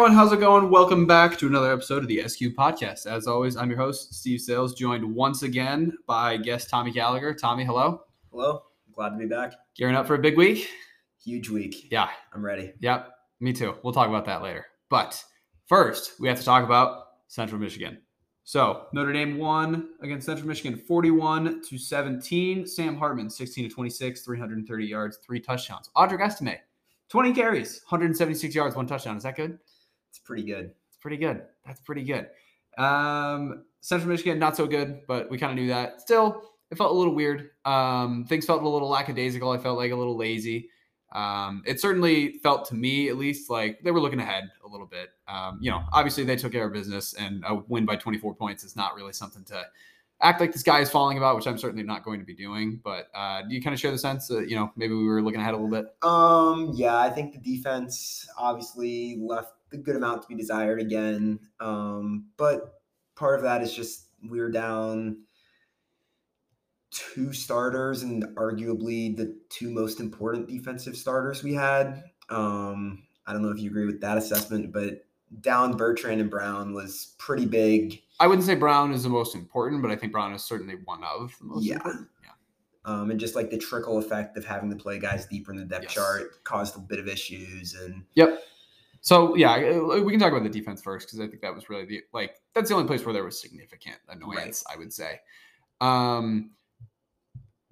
[0.00, 0.70] everyone, how's it going?
[0.70, 3.04] Welcome back to another episode of the SQ Podcast.
[3.04, 7.34] As always, I'm your host, Steve Sales, joined once again by guest Tommy Gallagher.
[7.34, 8.04] Tommy, hello.
[8.30, 8.62] Hello.
[8.94, 9.52] Glad to be back.
[9.76, 10.70] Gearing up for a big week?
[11.22, 11.92] Huge week.
[11.92, 12.08] Yeah.
[12.32, 12.72] I'm ready.
[12.80, 13.10] Yep.
[13.40, 13.74] Me too.
[13.82, 14.64] We'll talk about that later.
[14.88, 15.22] But
[15.66, 17.98] first, we have to talk about Central Michigan.
[18.44, 22.66] So Notre Dame won against Central Michigan 41 to 17.
[22.66, 25.90] Sam Hartman, 16 to 26, 330 yards, three touchdowns.
[25.94, 26.56] Audric Estime,
[27.10, 29.18] 20 carries, 176 yards, one touchdown.
[29.18, 29.58] Is that good?
[30.10, 30.72] It's pretty good.
[30.88, 31.42] It's pretty good.
[31.66, 32.28] That's pretty good.
[32.78, 36.00] Um, Central Michigan, not so good, but we kind of knew that.
[36.00, 37.50] Still, it felt a little weird.
[37.64, 39.50] Um, things felt a little lackadaisical.
[39.50, 40.68] I felt like a little lazy.
[41.12, 44.86] Um, it certainly felt to me, at least, like they were looking ahead a little
[44.86, 45.10] bit.
[45.26, 48.62] Um, you know, obviously they took care of business, and a win by 24 points
[48.62, 49.64] is not really something to
[50.22, 52.80] act like this guy is falling about, which I'm certainly not going to be doing.
[52.84, 55.22] But uh, do you kind of share the sense that you know maybe we were
[55.22, 55.86] looking ahead a little bit?
[56.02, 61.38] Um, yeah, I think the defense obviously left a good amount to be desired again.
[61.60, 62.82] Um, but
[63.14, 65.18] part of that is just we were down
[66.90, 72.02] two starters and arguably the two most important defensive starters we had.
[72.28, 75.04] Um, I don't know if you agree with that assessment, but
[75.40, 78.02] down Bertrand and Brown was pretty big.
[78.18, 81.04] I wouldn't say Brown is the most important, but I think Brown is certainly one
[81.04, 81.74] of the most Yeah.
[81.76, 82.08] important.
[82.24, 82.30] Yeah.
[82.84, 85.64] Um, and just like the trickle effect of having to play guys deeper in the
[85.64, 85.94] depth Yes.
[85.94, 87.74] chart caused a bit of issues.
[87.74, 88.42] And Yep.
[89.02, 91.70] So yeah, uh, we can talk about the defense first because I think that was
[91.70, 94.62] really the like that's the only place where there was significant annoyance.
[94.72, 95.20] I would say.
[95.80, 96.50] Um,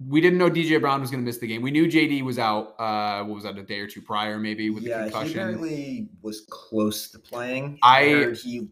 [0.07, 1.61] we didn't know DJ Brown was going to miss the game.
[1.61, 2.79] We knew JD was out.
[2.79, 3.57] Uh, what was that?
[3.57, 5.39] A day or two prior, maybe with the yeah, he concussion.
[5.39, 7.77] apparently was close to playing.
[7.83, 8.69] I- he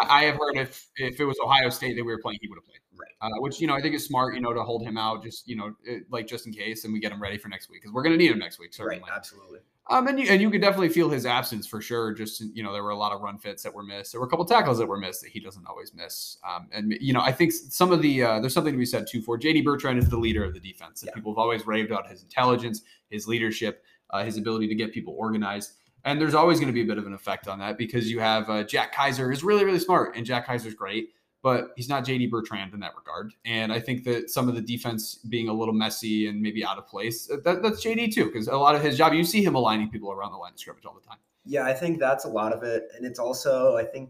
[0.00, 2.48] I, I have heard if if it was Ohio State that we were playing, he
[2.48, 2.80] would have played.
[2.96, 3.12] Right.
[3.20, 4.34] Uh, which you know I think is smart.
[4.34, 6.92] You know to hold him out, just you know it, like just in case, and
[6.92, 8.74] we get him ready for next week because we're going to need him next week.
[8.74, 9.02] Certainly.
[9.02, 9.60] right, absolutely.
[9.90, 12.14] Um, and you and you could definitely feel his absence for sure.
[12.14, 14.12] Just you know, there were a lot of run fits that were missed.
[14.12, 16.38] There were a couple tackles that were missed that he doesn't always miss.
[16.48, 19.06] Um, and you know, I think some of the uh, there's something to be said
[19.06, 21.00] too for JD Bertrand is the leader of the defense.
[21.02, 21.14] That Yeah.
[21.16, 22.80] people have always raved about his intelligence,
[23.10, 25.72] his leadership, uh, his ability to get people organized.
[26.06, 28.20] And there's always going to be a bit of an effect on that because you
[28.20, 31.10] have uh, Jack Kiser is really really smart, and Jack Kiser's great.
[31.44, 33.34] But he's not JD Bertrand in that regard.
[33.44, 36.78] And I think that some of the defense being a little messy and maybe out
[36.78, 39.44] of place, uh, that, that's JD too, because a lot of his job, you see
[39.44, 41.18] him aligning people around the line of scrimmage all the time.
[41.44, 42.88] Yeah, I think that's a lot of it.
[42.96, 44.08] And it's also, I think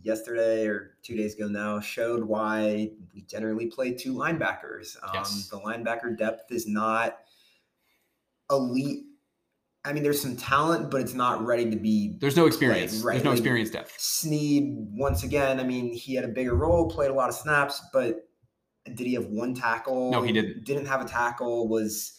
[0.00, 4.96] yesterday or two days ago now showed why we generally play two linebackers.
[5.02, 5.48] Um, Yes.
[5.48, 7.18] The linebacker depth is not
[8.48, 9.06] elite.
[9.88, 13.02] I mean, there's some talent, but it's not ready to be There's no experience.
[13.02, 13.94] right, There's no like- experience depth.
[13.98, 17.80] Sneed, once again, I mean, he had a bigger role, played a lot of snaps,
[17.92, 18.16] but
[18.84, 20.10] did he have one tackle?
[20.10, 20.64] No, he didn't.
[20.64, 22.12] Didn't have a tackle, was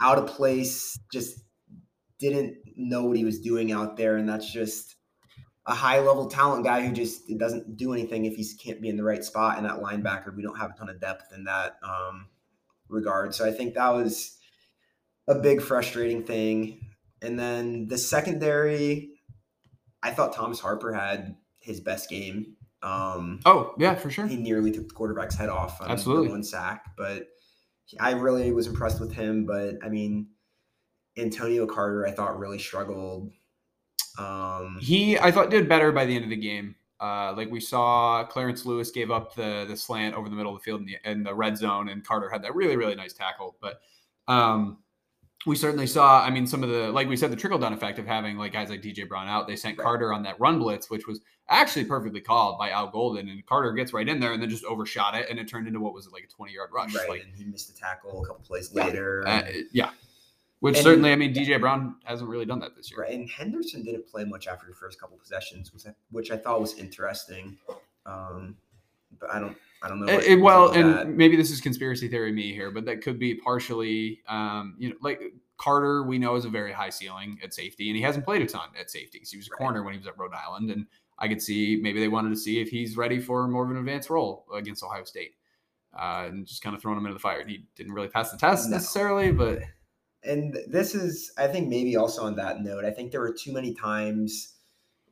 [0.00, 1.40] out of place, just
[2.20, 4.16] didn't know what he was doing out there.
[4.16, 4.94] And that's just
[5.66, 8.96] a high level talent guy who just doesn't do anything if he can't be in
[8.96, 9.56] the right spot.
[9.58, 12.26] And that linebacker, we don't have a ton of depth in that um,
[12.88, 13.34] regard.
[13.34, 14.38] So I think that was
[15.26, 16.87] a big frustrating thing.
[17.22, 19.10] And then the secondary,
[20.02, 22.56] I thought Thomas Harper had his best game.
[22.82, 24.26] Um, Oh, yeah, for sure.
[24.26, 26.28] he nearly took the quarterback's head off on Absolutely.
[26.28, 27.26] one sack, but
[27.98, 29.46] I really was impressed with him.
[29.46, 30.28] But I mean,
[31.16, 33.32] Antonio Carter, I thought really struggled.
[34.18, 36.76] Um, He, I thought, did better by the end of the game.
[37.00, 40.60] Uh, like we saw, Clarence Lewis gave up the the slant over the middle of
[40.60, 43.12] the field in the, in the red zone, and Carter had that really really nice
[43.12, 43.56] tackle.
[43.60, 43.80] But
[44.26, 44.78] um,
[45.46, 46.22] we certainly saw.
[46.22, 48.52] I mean, some of the like we said, the trickle down effect of having like
[48.52, 49.46] guys like DJ Brown out.
[49.46, 49.84] They sent Right.
[49.84, 53.72] Carter on that run blitz, which was actually perfectly called by Al Golden, and Carter
[53.72, 56.06] gets right in there and then just overshot it, and it turned into what was
[56.06, 56.94] it, like a twenty yard rush.
[56.94, 58.84] right, Like, and he missed a tackle a couple plays Yeah.
[58.84, 59.24] later.
[59.26, 59.90] uh, yeah.
[60.60, 63.02] Which And- certainly, I mean, DJ Brown hasn't really done that this year.
[63.02, 66.36] Right, and Henderson didn't play much after the first couple possessions, which I, which I
[66.36, 67.56] thought was interesting.
[68.06, 68.56] Um,
[69.20, 70.06] but I don't, I don't know.
[70.06, 71.08] Eh, what eh, well, and that.
[71.08, 74.96] maybe this is conspiracy theory me here, but that could be partially, um, you know,
[75.00, 75.20] like
[75.56, 76.02] Carter.
[76.02, 78.68] We know is a very high ceiling at safety, and he hasn't played a ton
[78.78, 79.58] at safety because he was a Right.
[79.58, 80.86] corner when he was at Rhode Island, and
[81.18, 83.76] I could see maybe they wanted to see if he's ready for more of an
[83.76, 85.34] advanced role against Ohio State,
[85.94, 87.40] uh, and just kind of throwing him into the fire.
[87.40, 88.76] And he didn't really pass the test No.
[88.76, 89.60] necessarily, but
[90.24, 93.52] and this is i think maybe also on that note i think there were too
[93.52, 94.54] many times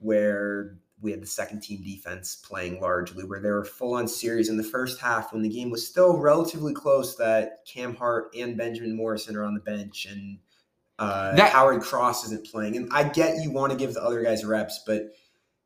[0.01, 4.49] where we had the second team defense playing largely where they were full on series
[4.49, 8.57] in the first half when the game was still relatively close that cam hart and
[8.57, 10.39] benjamin morrison are on the bench and
[10.99, 12.77] uh, That- howard cross isn't playing.
[12.77, 15.13] And i get you want to give the other guys reps but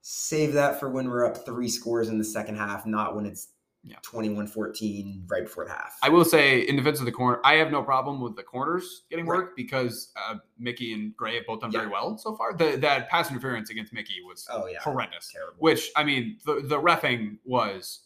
[0.03, 3.49] save that for when we're up three scores in the second half not when it's
[3.83, 3.97] Yeah.
[4.05, 5.97] 21-14 right before the half.
[6.03, 9.03] I will say, in defense of the corner, I have no problem with the corners
[9.09, 9.37] getting Right.
[9.39, 12.53] work because uh, Mickey and Gray have both done very well so far.
[12.55, 15.31] The that pass interference against Mickey was oh yeah, horrendous.
[15.33, 15.55] terrible.
[15.59, 18.01] Which I mean, the the refing was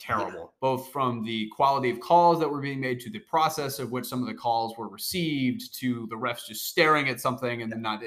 [0.00, 3.92] terrible, both from the quality of calls that were being made to the process of
[3.92, 7.70] which some of the calls were received to the refs just staring at something and
[7.70, 8.02] then not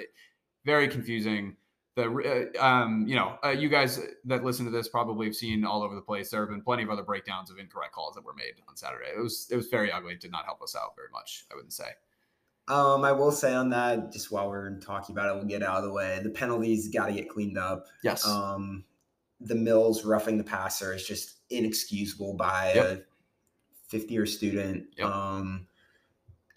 [0.66, 1.56] very confusing.
[1.96, 5.64] The uh, um, you know, uh, you guys that listen to this probably have seen
[5.64, 6.30] all over the place.
[6.30, 9.10] There have been plenty of other breakdowns of incorrect calls that were made on Saturday.
[9.16, 10.14] It was it was very ugly.
[10.14, 11.46] It did not help us out very much.
[11.52, 11.90] I wouldn't say.
[12.68, 15.78] Um, I will say on that, just while we're talking about it, we'll get out
[15.78, 16.20] of the way.
[16.24, 17.86] The penalties got to get cleaned up.
[18.04, 18.26] Yes.
[18.28, 18.84] Um,
[19.40, 22.86] the Mills roughing the passer is just inexcusable by Yep.
[22.86, 23.02] a
[23.88, 24.88] 50 year student.
[24.98, 25.08] Yep.
[25.08, 25.68] Um,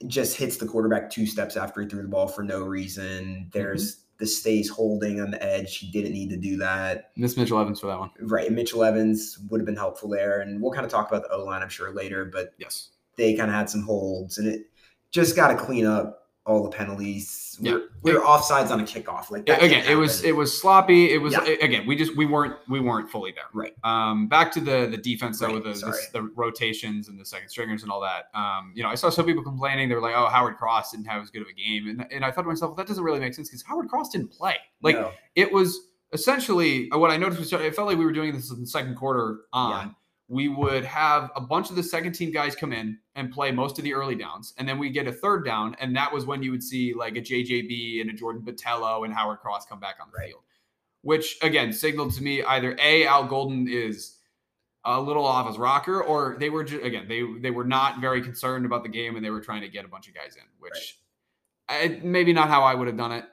[0.07, 3.51] just hits the quarterback two steps after he threw the ball for no reason.
[3.53, 4.03] There's Mm-hmm.
[4.19, 5.79] The Staes holding on the edge.
[5.79, 7.13] He didn't need to do that.
[7.17, 8.11] Miss Mitchell Evans for that one.
[8.21, 8.51] Right.
[8.53, 10.41] Mitchell Evans would have been helpful there.
[10.41, 12.89] And we'll kind of talk about the O line, I'm sure, later, but Yes.
[13.17, 14.67] they kind of had some holds and it
[15.13, 17.57] just got to clean up all the penalties.
[17.61, 17.73] Yeah.
[18.03, 19.31] We're, we're offsides on a kickoff.
[19.31, 21.45] Like again it was it was sloppy it was Yeah.
[21.61, 23.75] again we just we weren't we weren't fully there Right.
[23.85, 27.25] um back to the the defense though Right, with the, the the rotations and the
[27.25, 30.01] second stringers and all that um you know i saw some people complaining they were
[30.01, 32.43] like oh howard cross didn't have as good of a game and, and i thought
[32.43, 35.11] to myself well, that doesn't really make sense because howard cross didn't play like No.
[35.35, 35.81] it was
[36.13, 38.67] essentially uh, what i noticed was it felt like we were doing this in the
[38.67, 39.93] second quarter on Yeah.
[40.31, 43.79] We would have a bunch of the second team guys come in and play most
[43.79, 46.43] of the early downs and then we get a third down and that was when
[46.43, 49.97] you would see like a jjb and a jordan Botelho and howard cross come back
[50.03, 50.29] on the Right.
[50.29, 50.43] field
[51.03, 54.19] which again signaled to me either a al golden is
[54.85, 58.21] a little off his rocker or they were just again they they were not very
[58.21, 60.43] concerned about the game and they were trying to get a bunch of guys in
[60.59, 60.99] which
[61.69, 63.25] I, maybe not how i would have done it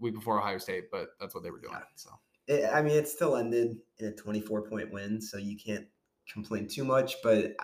[0.00, 1.84] week before ohio state but that's what they were doing Yeah.
[1.94, 2.10] so
[2.46, 5.86] It, I mean, it still ended in a 24 point win, so you can't
[6.32, 7.16] complain too much.
[7.22, 7.54] But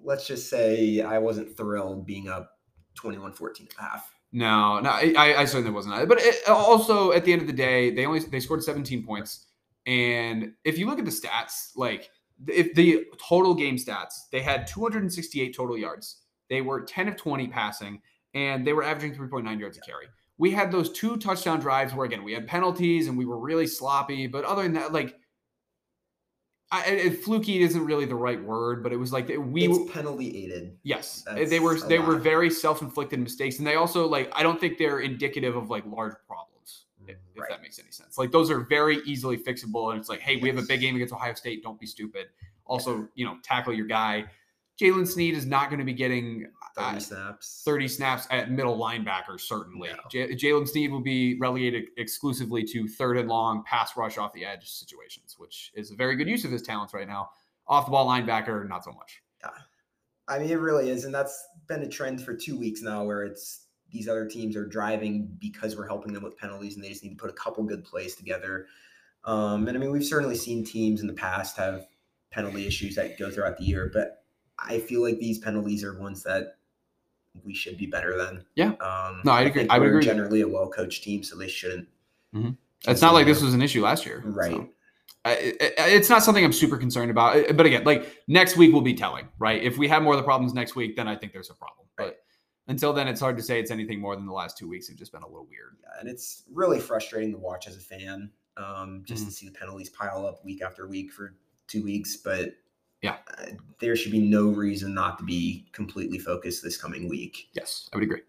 [0.00, 2.50] let's just say I wasn't thrilled being up
[2.94, 4.10] 21 14 at half.
[4.32, 6.08] No, no, I, I- I certainly wasn't.
[6.08, 9.46] But it, also, at the end of the day, they only they scored 17 points,
[9.86, 12.10] and if you look at the stats, like
[12.48, 16.22] if the total game stats, they had 268 total yards.
[16.50, 18.00] They were 10 of 20 passing,
[18.34, 20.06] and they were averaging 3.9 yards a carry.
[20.36, 23.68] We had those two touchdown drives where again we had penalties and we were really
[23.68, 24.26] sloppy.
[24.26, 25.16] But other than that, like,
[26.72, 30.76] I, fluky isn't really the right word, but it was like we it's penalty aided.
[30.82, 34.58] Yes, That's they were they were very self-inflicted mistakes, and they also like I don't
[34.58, 38.18] think they're indicative of like large problems, mm, if, if that makes any sense.
[38.18, 40.96] Like those are very easily fixable, and it's like, hey, we have a big game
[40.96, 41.62] against Ohio State.
[41.62, 42.26] Don't be stupid.
[42.66, 44.24] Also, you know, tackle your guy.
[44.80, 47.62] Jaylen Sneed is not going to be getting 30 uh, snaps.
[47.64, 49.90] 30 snaps at middle linebacker, certainly.
[49.90, 50.00] No.
[50.10, 54.44] J- Jaylen Sneed will be relegated exclusively to third and long pass rush off the
[54.44, 57.30] edge situations, which is a very good use of his talents right now.
[57.66, 59.22] Off the ball linebacker, not so much.
[59.42, 59.50] Yeah.
[60.26, 61.04] I mean, it really is.
[61.04, 64.66] And that's been a trend for two weeks now where it's these other teams are
[64.66, 67.62] driving because we're helping them with penalties and they just need to put a couple
[67.62, 68.66] good plays together.
[69.24, 71.86] Um, and I mean, we've certainly seen teams in the past have
[72.30, 74.24] penalty issues that go throughout the year, but
[74.58, 76.56] I feel like these penalties are ones that
[77.42, 78.44] we should be better than.
[78.54, 78.72] Yeah.
[78.80, 80.02] Um, No, I agree- think I would agree.
[80.04, 81.88] Generally, a well coached team, so they shouldn't.
[82.86, 84.22] It's not like this was an issue last year.
[84.26, 84.52] Right.
[84.52, 84.68] so.
[85.26, 87.56] I- I- it's not something I'm super concerned about.
[87.56, 89.62] But again, like next week will be telling, right?
[89.62, 91.86] If we have more of the problems next week, then I think there's a problem.
[91.98, 92.08] Right.
[92.08, 92.24] But
[92.68, 94.98] until then, it's hard to say it's anything more than the last two weeks have
[94.98, 95.76] just been a little weird.
[95.82, 99.26] Yeah, and it's really frustrating to watch as a fan, um, just Mhm.
[99.26, 101.34] to see the penalties pile up week after week for
[101.68, 102.16] two weeks.
[102.18, 102.54] But
[103.04, 103.16] Yeah.
[103.36, 107.48] uh, there should be no reason not to be completely focused this coming week.
[107.52, 108.22] Yes, I would agree.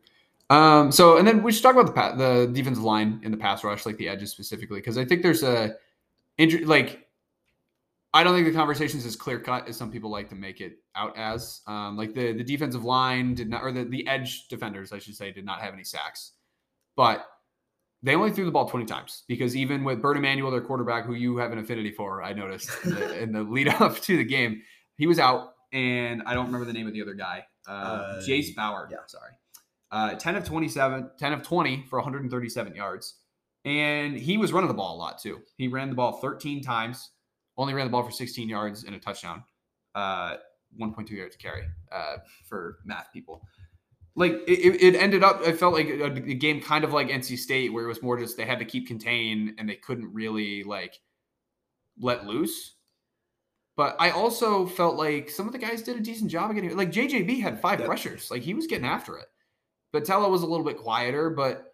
[0.50, 3.38] Um, so, and then we should talk about the pa- the defensive line in the
[3.38, 5.76] pass rush, like the edges specifically, because I think there's a
[6.38, 6.66] injury.
[6.66, 7.08] Like,
[8.14, 10.60] I don't think the conversation is as clear cut as some people like to make
[10.60, 11.62] it out as.
[11.68, 15.16] Um, like the the defensive line did not, or the the edge defenders, I should
[15.16, 16.34] say, did not have any sacks,
[16.98, 17.26] but
[18.06, 21.14] they only threw the ball 20 times because even with Bert Emanuel, their quarterback, who
[21.16, 24.24] you have an affinity for, I noticed in the, in the lead up to the
[24.24, 24.62] game,
[24.98, 27.46] he was out, and I don't remember the name of the other guy.
[27.68, 28.88] Uh, Uh, Jase Bauer.
[28.92, 28.98] yeah.
[29.08, 29.32] sorry.
[29.92, 33.16] Uh, 10 of 27, 10 of 20 for 137 yards.
[33.66, 35.40] And he was running the ball a lot too.
[35.58, 37.10] He ran the ball 13 times,
[37.58, 39.44] only ran the ball for 16 yards and a touchdown,
[39.96, 40.36] uh,
[40.80, 43.42] 1.2 yards to carry uh, for math people.
[44.16, 47.10] Like it, it- it ended up, I felt like a, a game kind of like
[47.10, 50.14] NC State, where it was more just they had to keep contained and they couldn't
[50.14, 51.00] really like
[52.00, 52.76] let loose.
[53.78, 56.76] But I also felt like some of the guys did a decent job of getting
[56.78, 57.88] like JJB had five Yep.
[57.90, 59.26] pressures, like he was getting after it.
[59.94, 61.74] Botelho was a little bit quieter, but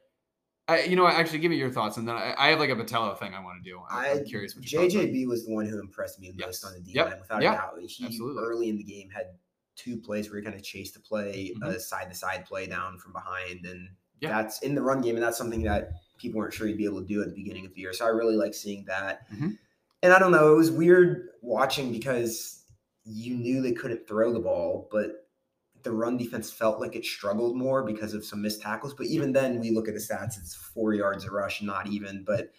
[0.68, 2.76] I, you know, actually, give me your thoughts, and then I, I have like a
[2.76, 3.82] Botelho thing I want to do.
[3.90, 4.56] I, I curious.
[4.56, 5.00] What your thoughts are.
[5.00, 6.64] JJB was the one who impressed me the Yes.
[6.64, 7.06] most on the D Yep.
[7.10, 7.54] line, without Yeah.
[7.54, 7.74] a doubt.
[7.86, 8.44] He Absolutely.
[8.44, 9.26] early in the game had
[9.76, 11.68] two plays where he kind of chased the play, Mhm.
[11.76, 14.30] a side to side play down from behind, and Yeah.
[14.42, 17.02] that's in the run game, and that's something that people weren't sure he'd be able
[17.02, 17.94] to do at the beginning of the year.
[17.94, 19.28] So I really like seeing that.
[19.32, 19.58] Mhm.
[20.04, 22.66] And I don't know, it was weird watching because
[23.04, 25.28] you knew they couldn't throw the ball, but
[25.84, 28.94] the run defense felt like it struggled more because of some missed tackles.
[28.94, 32.24] But even then, we look at the stats; it's four yards a rush, not even.
[32.24, 32.52] But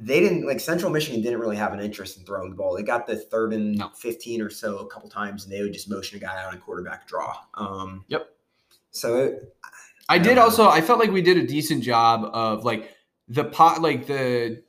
[0.00, 2.74] they didn't like Central Michigan didn't really have an interest in throwing the ball.
[2.76, 3.90] They got the third and No.
[3.90, 6.60] 15 or so a couple times, and they would just motion a guy out on
[6.60, 7.36] quarterback draw.
[7.54, 8.28] Um, Yep.
[8.90, 9.54] So it,
[10.08, 10.68] I I did also.
[10.68, 12.94] I felt like we did a decent job of like
[13.28, 14.62] the pot, like the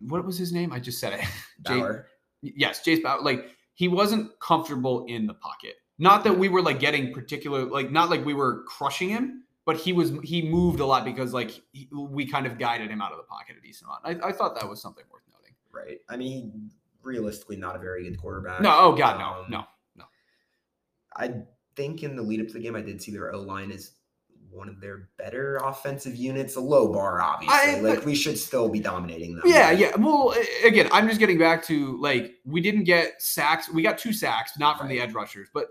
[0.00, 0.72] what was his name?
[0.72, 1.20] I just said it.
[1.66, 2.00] Jay-
[2.42, 3.20] yes, Jase Bauer.
[3.22, 5.74] Like he wasn't comfortable in the pocket.
[5.98, 9.76] Not that we were like getting particular, like not like we were crushing him, but
[9.76, 13.10] he was he moved a lot because like he, we kind of guided him out
[13.12, 14.22] of the pocket a decent amount.
[14.24, 15.54] I, I thought that was something worth noting.
[15.72, 15.98] right?
[16.08, 16.70] I mean,
[17.02, 18.62] realistically, not a very good quarterback.
[18.62, 19.64] No, oh god, no, Um, no.
[21.18, 21.32] I
[21.76, 23.92] think in the lead up to the game, I did see their O line is
[24.50, 26.56] one of their better offensive units.
[26.56, 27.56] A low bar, obviously.
[27.56, 29.44] I- like we should still be dominating them.
[29.46, 29.96] Yeah, yeah.
[29.96, 33.70] Well, again, I'm just getting back to like we didn't get sacks.
[33.72, 35.66] We got two sacks, not from the edge rushers, but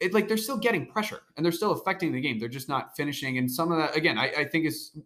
[0.00, 2.38] it like they're still getting pressure and they're still affecting the game.
[2.38, 3.38] They're just not finishing.
[3.38, 4.96] And some of that, again, I, I think is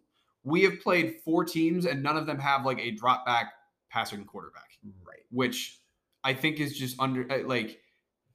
[0.43, 3.53] we have played four teams and none of them have like a drop back
[3.89, 5.19] passing quarterback, Right.
[5.31, 5.79] which
[6.23, 7.79] I think is just under uh, like.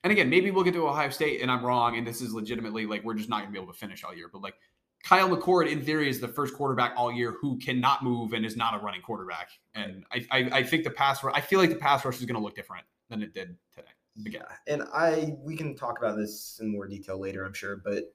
[0.04, 2.86] And again, maybe we'll get to Ohio State and I'm wrong, and this is legitimately
[2.86, 4.30] like we're just not gonna be able to finish all year.
[4.32, 4.54] But like
[5.02, 8.56] Kyle McCord, in theory, is the first quarterback all year who cannot move and is
[8.56, 9.50] not a running quarterback.
[9.74, 12.24] And I, I, I think the pass rush, I feel like the pass rush is
[12.24, 13.88] going to look different than it did today.
[14.24, 18.14] Yeah, and I we can talk about this in more detail later, I'm sure, but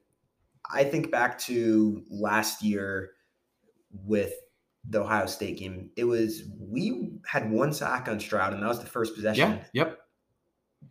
[0.72, 3.12] I think back to last year
[3.92, 4.32] with
[4.88, 5.90] the Ohio State game.
[5.96, 9.50] It was we had one sack on Stroud, and that was the first possession.
[9.50, 9.64] Yeah.
[9.84, 9.98] Yep.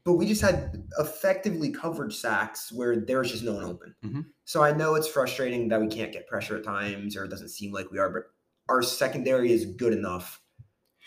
[0.06, 3.94] But we just had effectively covered sacks where there was just no one open.
[4.04, 4.26] Mhm.
[4.46, 7.50] So I know it's frustrating that we can't get pressure at times, or it doesn't
[7.50, 8.24] seem like we are, but
[8.70, 10.42] our secondary is good enough.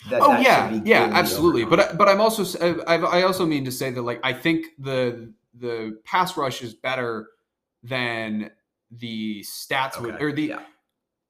[0.09, 1.63] That Oh that yeah, yeah, absolutely.
[1.63, 1.77] overcome.
[1.77, 5.31] But I- but I'm also I also mean to say that like I think the
[5.53, 7.29] the pass rush is better
[7.83, 8.51] than
[8.91, 10.61] the stats would or the yeah.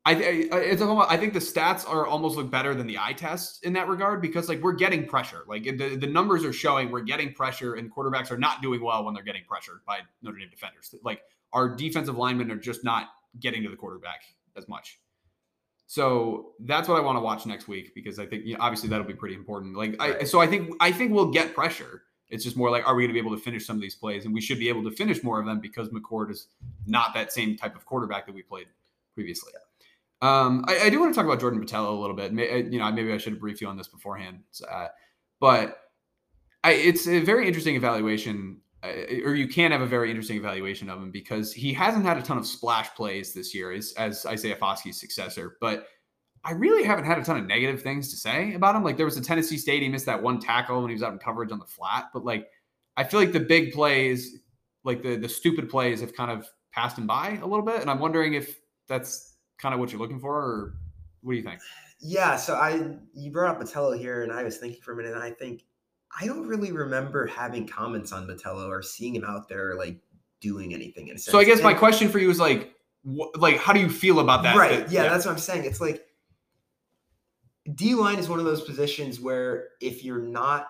[0.08, 0.12] I,
[0.52, 3.60] I it's almost, I think the stats are almost look better than the eye tests
[3.62, 5.44] in that regard because like we're getting pressure.
[5.48, 9.04] Like the, the numbers are showing we're getting pressure and quarterbacks are not doing well
[9.04, 10.94] when they're getting pressured by Notre Dame defenders.
[11.04, 11.22] Like
[11.54, 13.08] our defensive linemen are just not
[13.40, 14.22] getting to the quarterback
[14.56, 15.00] as much.
[15.88, 18.90] So that's what I want to watch next week because I think you know, obviously
[18.90, 19.78] that'll be pretty important.
[19.78, 22.04] Like I so I think I think we'll get pressure.
[22.30, 23.96] It's just more like are we going to be able to finish some of these
[23.96, 26.48] plays and we should be able to finish more of them because McCord is
[26.88, 28.68] not that same type of quarterback that we played
[29.14, 29.54] previously.
[30.22, 32.34] Um, I, I do want to talk about Jordan Botelho a little bit.
[32.34, 34.40] May, uh, you know, maybe I should have briefed you on this beforehand,
[34.70, 34.88] uh,
[35.40, 35.78] but
[36.64, 40.90] I, it's a very interesting evaluation, Uh, or you can have a very interesting evaluation
[40.90, 44.26] of him because he hasn't had a ton of splash plays this year as, as
[44.26, 45.88] Isaiah Foskey's successor, but
[46.44, 48.84] I really haven't had a ton of negative things to say about him.
[48.84, 51.14] Like there was a Tennessee State, he missed that one tackle when he was out
[51.14, 52.48] in coverage on the flat, but like
[52.98, 54.40] I feel like the big plays,
[54.84, 57.90] like the the stupid plays, have kind of passed him by a little bit, and
[57.90, 60.76] I'm wondering if that's kind of what you're looking for, or
[61.22, 61.60] what do you think?
[62.00, 65.14] Yeah, so I you brought up Botelho here, and I was thinking for a minute,
[65.14, 65.66] and I think
[66.20, 69.98] I don't really remember having comments on Botelho or seeing him out there like
[70.42, 71.08] doing anything.
[71.10, 71.32] In a sense.
[71.32, 72.74] So I guess my question for you is like,
[73.06, 74.56] wh- like how do you feel about that?
[74.56, 74.80] right?
[74.86, 75.66] That- yeah, that's what I'm saying.
[75.66, 76.06] It's like
[77.74, 80.68] D line is one of those positions where if you're not,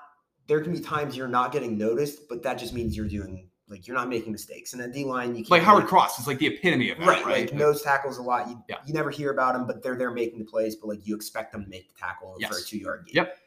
[0.47, 3.87] there can be times you're not getting noticed, but that just means you're doing like
[3.87, 4.73] you're not making mistakes.
[4.73, 6.99] And at D line, you can't like Howard really- Cross is like the epitome of
[6.99, 7.45] that, Right, right?
[7.51, 8.47] like nose tackles a lot.
[8.47, 8.75] You, Yeah.
[8.85, 10.75] you never hear about them, but they're there making the plays.
[10.75, 13.15] But like you expect them to make the tackle for a two yard gain.
[13.15, 13.37] Yep.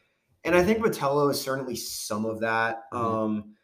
[0.44, 2.84] And I think Botelho is certainly some of that.
[2.92, 2.98] Mhm.
[2.98, 3.54] Um,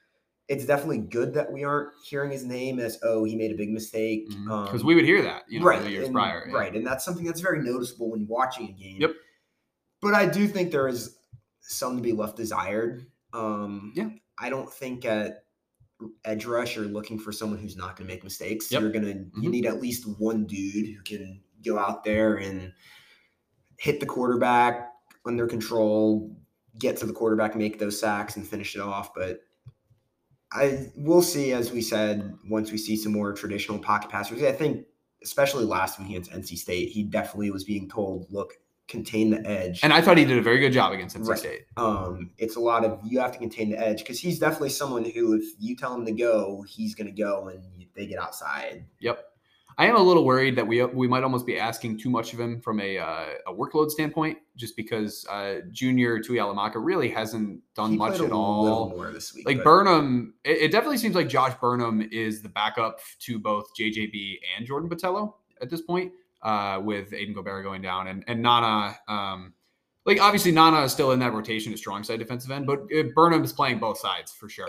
[0.49, 3.71] it's definitely good that we aren't hearing his name as oh he made a big
[3.71, 4.28] mistake.
[4.28, 6.54] because um, we would hear that, you know, right the years and, prior, yeah.
[6.54, 9.00] right, and that's something that's very noticeable when watching a game.
[9.00, 9.12] Yep.
[10.02, 11.16] But I do think there is
[11.61, 13.07] some to be left desired.
[13.33, 14.11] Um, Yeah.
[14.38, 15.45] I don't think at
[16.26, 18.71] edge rush you're looking for someone who's not going to make mistakes.
[18.71, 18.83] Yep.
[18.83, 19.09] You're gonna
[19.40, 19.50] you Mhm.
[19.50, 22.71] need at least one dude who can go out there and
[23.78, 24.93] hit the quarterback
[25.25, 26.37] under control,
[26.78, 29.14] get to the quarterback, make those sacks, and finish it off.
[29.14, 29.40] But
[30.52, 34.43] I we'll see, as we said, once we see some more traditional pocket passers.
[34.43, 34.87] I think,
[35.23, 38.52] especially last week against NC State, he definitely was being told, "Look,
[38.87, 41.38] contain the edge." And I thought he did a very good job against NC Right.
[41.38, 41.62] State.
[41.76, 45.04] um, it's a lot of you have to contain the edge because he's definitely someone
[45.04, 47.62] who, if you tell him to go, he's going to go, and
[47.97, 48.85] they get outside.
[49.00, 49.25] Yep.
[49.76, 52.40] I am a little worried that we we might almost be asking too much of
[52.40, 57.93] him from a uh, a workload standpoint, just because uh, Junior Tuihalamaka really hasn't done
[57.93, 58.64] He much at a all.
[59.35, 59.47] week.
[59.47, 63.66] Like but- Burnham, it, it definitely seems like Josh Burnham is the backup to both
[63.78, 66.12] JJB and Jordan Botelho at this point,
[66.43, 68.97] uh, with Aiden Gobaira going down and and Nana.
[69.09, 69.54] Um,
[70.07, 73.04] like obviously Nana is still in that rotation at strong side defensive end, but uh,
[73.14, 74.69] Burnham is playing both sides for sure.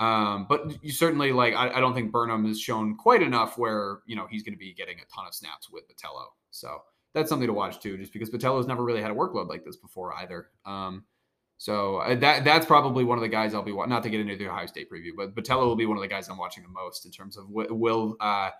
[0.00, 3.98] Um, but you certainly like I, I don't think Burnham has shown quite enough where
[4.06, 6.24] you know he's going to be getting a ton of snaps with Botelho.
[6.50, 6.78] So
[7.12, 9.76] that's something to watch too, just because Botelho's never really had a workload like this
[9.76, 10.48] before either.
[10.64, 11.04] Um,
[11.58, 14.36] so uh, that that's probably one of the guys I'll be not to get into
[14.36, 16.70] the Ohio State preview, but Botelho will be one of the guys I'm watching the
[16.70, 18.50] most in terms of will uh,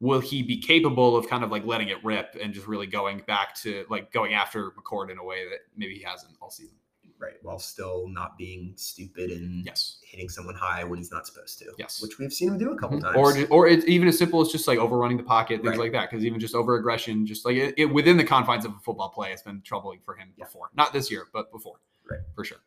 [0.00, 3.22] will he be capable of kind of like letting it rip and just really going
[3.26, 6.76] back to like going after McCord in a way that maybe he hasn't all season.
[7.20, 9.98] Right, while still not being stupid and Yes.
[10.02, 11.66] hitting someone high when he's not supposed to.
[11.78, 12.00] Yes.
[12.02, 13.02] which we've seen him do a couple Mhm.
[13.02, 13.16] times.
[13.16, 15.78] Or, or it's even as simple as just like overrunning the pocket, things Right.
[15.78, 16.10] like that.
[16.10, 19.10] Because even just over aggression, just like it, it within the confines of a football
[19.10, 20.44] play, it's been troubling for him Yeah.
[20.46, 20.70] before.
[20.74, 21.80] Not this year, but before.
[22.10, 22.20] Right.
[22.34, 22.58] For sure.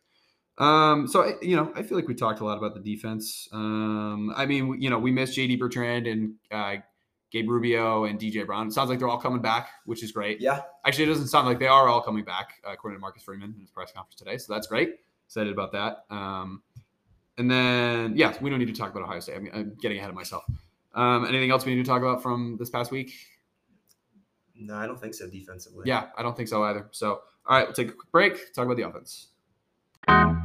[0.58, 3.48] Um, so I- you know, I feel like we talked a lot about the defense.
[3.52, 6.76] Um, I mean, you know, we missed JD Bertrand and uh,
[7.34, 8.68] Gabe Rubio and DJ Brown.
[8.68, 10.40] It sounds like they're all coming back, which is great.
[10.40, 13.24] yeah, Actually, it doesn't sound like they are all coming back, uh, according to Marcus
[13.24, 14.38] Freeman in his press conference today.
[14.38, 15.00] So that's great.
[15.26, 16.04] Excited about that.
[16.10, 16.62] Um,
[17.36, 19.34] and then, yeah, we don't need to talk about Ohio State.
[19.34, 20.44] I'm, I'm getting ahead of myself.
[20.94, 23.12] Um, anything else we need to talk about from this past week?
[24.54, 25.28] no, I don't think so.
[25.28, 26.86] Defensively, Yeah, I don't think so either.
[26.92, 28.54] So, all right, we'll take a quick break.
[28.54, 30.43] Talk about the offense.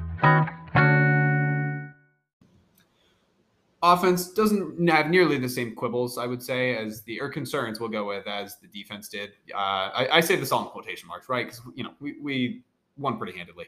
[3.82, 7.90] Offense doesn't have nearly the same quibbles, I would say, as the or concerns we'll
[7.90, 9.32] go with as the defense did.
[9.54, 11.46] Uh, I, I say this all in quotation marks, right?
[11.46, 12.62] Because you know we, we
[12.98, 13.68] won pretty handedly,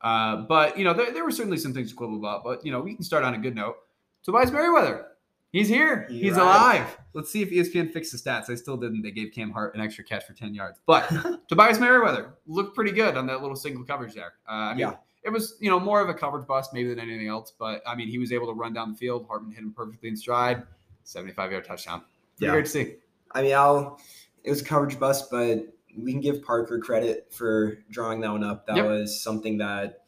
[0.00, 2.42] uh, but you know there, there were certainly some things to quibble about.
[2.42, 3.76] But you know we can start on a good note.
[4.22, 5.08] Tobias Merriweather,
[5.52, 6.96] he's here, He he's alive.
[7.12, 8.48] Let's see if ESPN fixed the stats.
[8.48, 9.02] I still didn't.
[9.02, 11.06] They gave Cam Hart an extra catch for ten yards, but
[11.48, 14.32] Tobias Merriweather looked pretty good on that little single coverage there.
[14.48, 14.94] Uh, I mean, Yeah.
[15.22, 17.94] It was you know more of a coverage bust maybe than anything else, but I
[17.94, 19.26] mean he was able to run down the field.
[19.28, 20.62] Hartman hit him perfectly in stride,
[21.04, 22.02] seventy-five yard touchdown.
[22.38, 22.52] Pretty Yeah.
[22.52, 22.94] great to see.
[23.32, 24.00] I mean, I'll.
[24.42, 25.66] It was a coverage bust, but
[25.98, 28.66] we can give Parker credit for drawing that one up.
[28.66, 28.86] That Yep.
[28.86, 30.04] was something that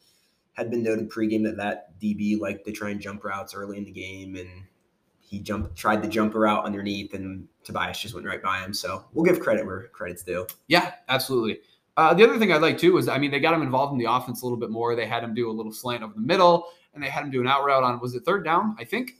[0.53, 3.85] had been noted pregame that that DB liked to try and jump routes early in
[3.85, 4.49] the game, and
[5.19, 8.73] he jumped, tried the jumper route underneath, and Tobias just went right by him.
[8.73, 10.45] So we'll give credit where credit's due.
[10.67, 11.61] Yeah, absolutely.
[11.95, 13.99] Uh, the other thing I like too was, I mean, they got him involved in
[13.99, 14.95] the offense a little bit more.
[14.95, 17.41] They had him do a little slant over the middle, and they had him do
[17.41, 18.75] an out route on was it third down?
[18.79, 19.11] I think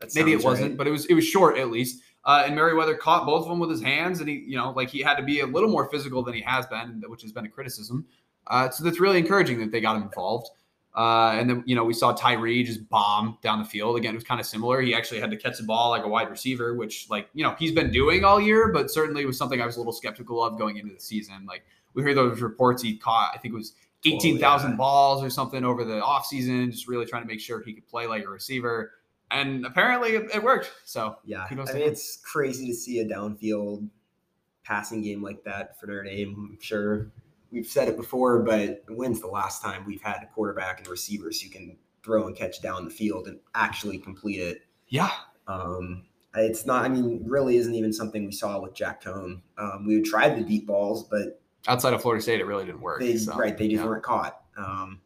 [0.00, 0.78] That maybe it wasn't, right.
[0.78, 2.02] but it was it was short at least.
[2.26, 4.88] Uh, and Merriweather caught both of them with his hands, and he, you know, like
[4.88, 7.44] he had to be a little more physical than he has been, which has been
[7.44, 8.06] a criticism.
[8.46, 10.48] Uh, so that's really encouraging that they got him involved.
[10.96, 14.14] Uh, and then you know we saw Tyree just bomb down the field again.
[14.14, 14.80] It was kind of similar.
[14.80, 17.54] He actually had to catch the ball like a wide receiver, which like you know
[17.58, 20.56] he's been doing all year, but certainly was something I was a little skeptical of
[20.56, 21.46] going into the season.
[21.46, 21.64] Like
[21.94, 24.76] we heard those reports he caught, I think it was eighteen thousand yeah.
[24.76, 28.06] balls or something over the offseason, just really trying to make sure he could play
[28.06, 28.92] like a receiver.
[29.30, 30.72] And apparently it, worked.
[30.84, 31.76] So Yeah, I mean him.
[31.76, 33.88] it's crazy to see a downfield
[34.64, 36.50] passing game like that for Notre Dame.
[36.52, 37.10] I'm sure
[37.50, 41.40] we've said it before, but when's the last time we've had a quarterback and receivers
[41.40, 44.62] who can throw and catch down the field and actually complete it?
[44.88, 45.10] yeah,
[45.48, 46.04] Um,
[46.36, 46.84] it's not.
[46.84, 49.40] I mean, really isn't even something we saw with Jack Coan.
[49.56, 53.00] Um, we tried the deep balls, but outside of Florida State, it really didn't work.
[53.00, 53.88] they so, right they just yeah.
[53.88, 54.40] weren't caught.
[54.56, 55.00] Um,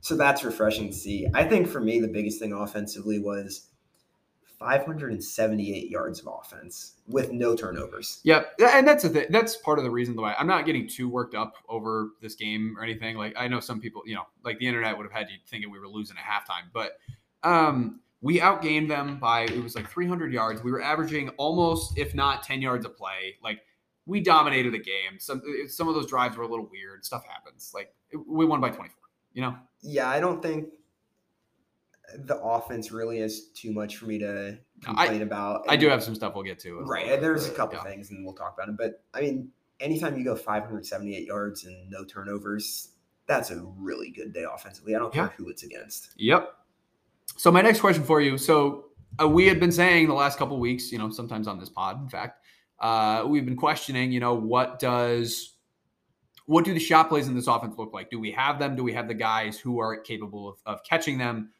[0.00, 1.26] so that's refreshing to see.
[1.34, 3.68] I think for me the biggest thing offensively was
[4.58, 8.20] 578 yards of offense with no turnovers.
[8.24, 9.26] Yep, and that's the thing.
[9.30, 12.76] That's part of the reason why I'm not getting too worked up over this game
[12.76, 13.16] or anything.
[13.16, 15.70] Like I know some people, you know, like the internet would have had you thinking
[15.70, 16.98] we were losing at halftime, but
[17.44, 20.62] um, we outgained them by it was like 300 yards.
[20.62, 23.36] We were averaging almost, if not 10 yards a play.
[23.42, 23.60] Like
[24.08, 25.18] we dominated the game.
[25.18, 27.04] Some some of those drives were a little weird.
[27.04, 27.70] Stuff happens.
[27.74, 27.94] Like
[28.26, 28.94] we won by 24.
[29.34, 30.70] You know, Yeah, I don't think
[32.20, 34.58] the offense really is too much for me to No,
[34.96, 35.64] I- complain about.
[35.68, 36.80] I do have some stuff we'll get to.
[36.80, 37.06] right.
[37.06, 37.84] bit, There's a couple yeah.
[37.84, 38.76] things, and we'll talk about it.
[38.78, 42.92] But I mean, anytime you go 578 yards and no turnovers,
[43.26, 44.94] that's a really good day offensively.
[44.96, 45.28] I don't Yeah.
[45.28, 46.10] care who it's against.
[46.16, 46.54] Yep.
[47.36, 48.38] So my next question for you.
[48.38, 48.86] So
[49.20, 51.68] uh, we had been saying the last couple of weeks, you know, sometimes on this
[51.68, 52.37] pod, in fact,
[52.80, 55.54] uh, we've been questioning, you know, what does
[56.46, 58.08] what do the shot plays in this offense look like?
[58.08, 58.74] Do we have them?
[58.74, 61.50] Do we have the guys who are capable of, of catching them?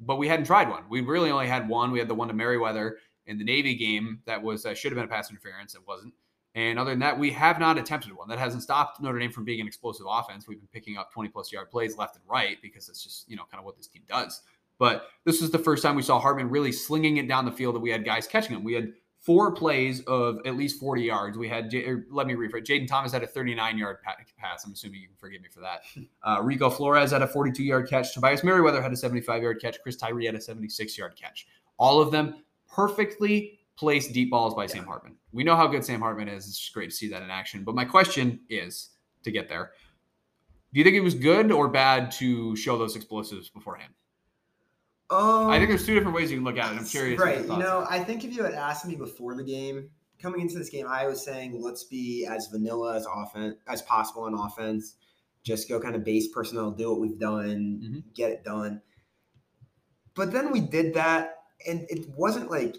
[0.00, 0.84] But we hadn't tried one.
[0.90, 1.92] We really only had one.
[1.92, 4.96] We had the one to Merriweather in the Navy game that was uh, should have
[4.96, 5.74] been a pass interference.
[5.74, 6.12] It wasn't.
[6.54, 8.28] And other than that, we have not attempted one.
[8.28, 10.46] That hasn't stopped Notre Dame from being an explosive offense.
[10.46, 13.36] We've been picking up 20 plus yard plays left and right because that's just, you
[13.36, 14.42] know, kind of what this team does.
[14.78, 17.74] But this was the first time we saw Hartman really slinging it down the field
[17.74, 18.62] that we had guys catching him.
[18.62, 18.92] We had
[19.24, 21.38] four plays of at least 40 yards.
[21.38, 23.98] We had, J- or let me rephrase, Jayden Thomas had a 39 yard
[24.36, 24.64] pass.
[24.64, 25.82] I'm assuming you can forgive me for that.
[26.22, 28.14] Uh, Rico Flores had a 42 yard catch.
[28.14, 29.76] Tobias Merriweather had a 75 yard catch.
[29.82, 31.46] Chris Tyree had a 76 yard catch.
[31.76, 34.68] All of them perfectly placed deep balls by yeah.
[34.68, 35.16] Sam Hartman.
[35.32, 36.48] We know how good Sam Hartman is.
[36.48, 37.62] It's great to see that in action.
[37.62, 38.90] But my question is
[39.22, 39.72] to get there
[40.74, 43.92] do you think it was good or bad to show those explosives beforehand?
[45.10, 46.78] Um, I think there's two different ways you can look at it.
[46.78, 47.20] I'm curious.
[47.20, 47.42] Right.
[47.42, 50.70] You know, I think if you had asked me before the game, coming into this
[50.70, 54.96] game, I was saying let's be as vanilla as offense as possible on offense.
[55.42, 57.98] Just go kind of base personnel, do what we've done, mm-hmm.
[58.14, 58.80] get it done.
[60.14, 62.76] But then we did that, and it wasn't like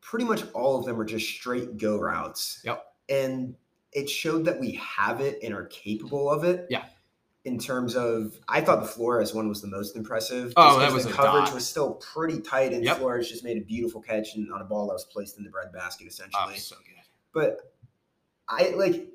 [0.00, 2.60] pretty much all of them were just straight go routes.
[2.64, 2.84] Yep.
[3.08, 3.54] And
[3.92, 6.66] it showed that we have it and are capable of it.
[6.70, 6.84] Yeah.
[7.44, 10.52] In terms of, I thought the Flores one was the most impressive.
[10.56, 11.54] Oh, that was the coverage dot.
[11.54, 12.98] was still pretty tight, and yep.
[12.98, 15.50] Flores just made a beautiful catch and on a ball that was placed in the
[15.50, 16.54] bread basket, essentially.
[16.54, 17.02] Oh, so good.
[17.32, 17.72] But
[18.46, 19.08] I like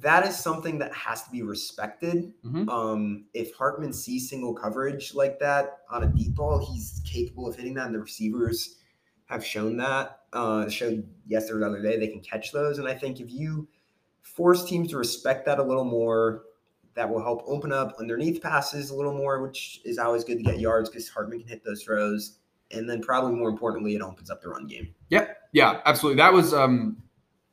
[0.00, 2.34] that is something that has to be respected.
[2.44, 2.68] Mm-hmm.
[2.68, 7.56] Um, if Hartman sees single coverage like that on a deep ball, he's capable of
[7.56, 8.76] hitting that, and the receivers
[9.26, 10.20] have shown that.
[10.34, 13.30] Uh, showed yesterday or the other day they can catch those, and I think if
[13.30, 13.68] you
[14.20, 16.44] force teams to respect that a little more.
[16.94, 20.42] That will help open up underneath passes a little more, which is always good to
[20.42, 22.38] get yards because Hartman can hit those throws.
[22.70, 24.94] And then probably more importantly, it opens up the run game.
[25.08, 26.18] Yeah, yeah, absolutely.
[26.18, 27.02] That was um,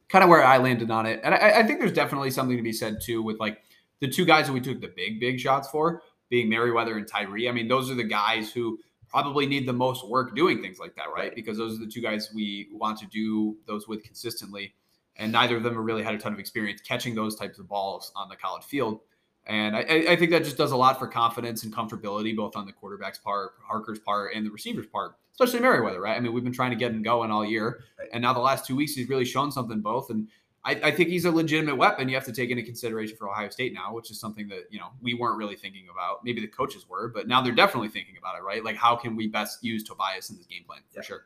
[0.10, 1.21] kind of where I landed on it.
[1.23, 3.60] And I, I think there's definitely something to be said too with like
[3.99, 7.49] the two guys that we took the big, big shots for being Merriweather and Tyree.
[7.49, 10.95] I mean, those are the guys who probably need the most work doing things like
[10.95, 11.23] that, right?
[11.23, 11.36] right?
[11.36, 14.73] Because those are the two guys we want to do those with consistently
[15.19, 17.67] and neither of them have really had a ton of experience catching those types of
[17.67, 19.02] balls on the college field.
[19.50, 22.68] And I, I, think that just does a lot for confidence and comfortability, both on
[22.68, 26.16] the quarterback's part, Parker's part, and the receiver's part, especially Merriweather, right?
[26.16, 27.80] I mean, we've been trying to get him going all year.
[27.98, 28.10] Right.
[28.14, 30.12] And now the last two weeks, he's really shown something both.
[30.12, 30.28] And
[30.64, 33.50] I, I, think he's a legitimate weapon you have to take into consideration for Ohio
[33.50, 36.24] State now, which is something that, you know, we weren't really thinking about.
[36.24, 38.64] Maybe the coaches were, but now they're definitely thinking about it, right?
[38.64, 41.06] Like, how can we best use Tobias in this game plan for yeah.
[41.06, 41.26] sure?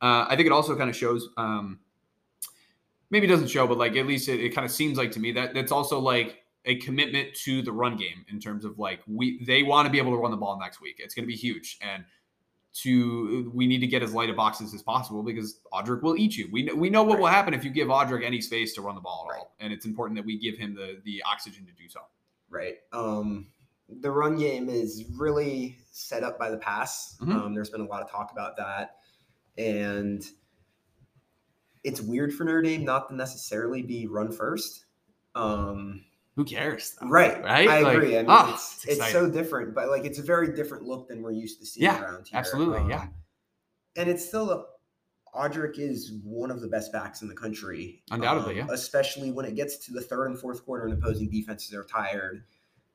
[0.00, 1.80] Uh, I think it also kind of shows um,
[3.10, 5.20] maybe it doesn't show, but like at least it, it kind of seems like to
[5.20, 9.00] me that that's also like a commitment to the run game in terms of like
[9.06, 10.96] we they want to be able to run the ball next week.
[10.98, 12.04] It's going to be huge, and
[12.82, 16.36] to we need to get as light of boxes as possible because Audric will eat
[16.36, 16.48] you.
[16.52, 17.20] We know, we know what right.
[17.20, 19.38] will happen if you give Audric any space to run the ball at right.
[19.38, 22.00] all, and it's important that we give him the the oxygen to do so.
[22.50, 22.76] Right.
[22.92, 23.46] Um,
[23.88, 27.16] the run game is really set up by the pass.
[27.20, 27.32] Mm-hmm.
[27.32, 28.96] Um, there's been a lot of talk about that,
[29.56, 30.24] and
[31.84, 34.86] it's weird for Notre Dame not to necessarily be run first.
[35.36, 36.05] Um,
[36.36, 36.94] Who cares?
[37.00, 37.42] Though, right.
[37.42, 37.68] Right.
[37.68, 38.18] I like, agree.
[38.18, 41.08] I mean, oh, it's, it's, it's, so different, but like it's a very different look
[41.08, 42.38] than we're used to seeing yeah, around here.
[42.38, 42.78] Absolutely.
[42.78, 43.06] Um, yeah.
[43.96, 44.64] And it's still a
[45.36, 48.02] Audric is one of the best backs in the country.
[48.10, 48.74] Undoubtedly, um, yeah.
[48.74, 52.44] Especially when it gets to the third and fourth quarter and opposing defenses are tired.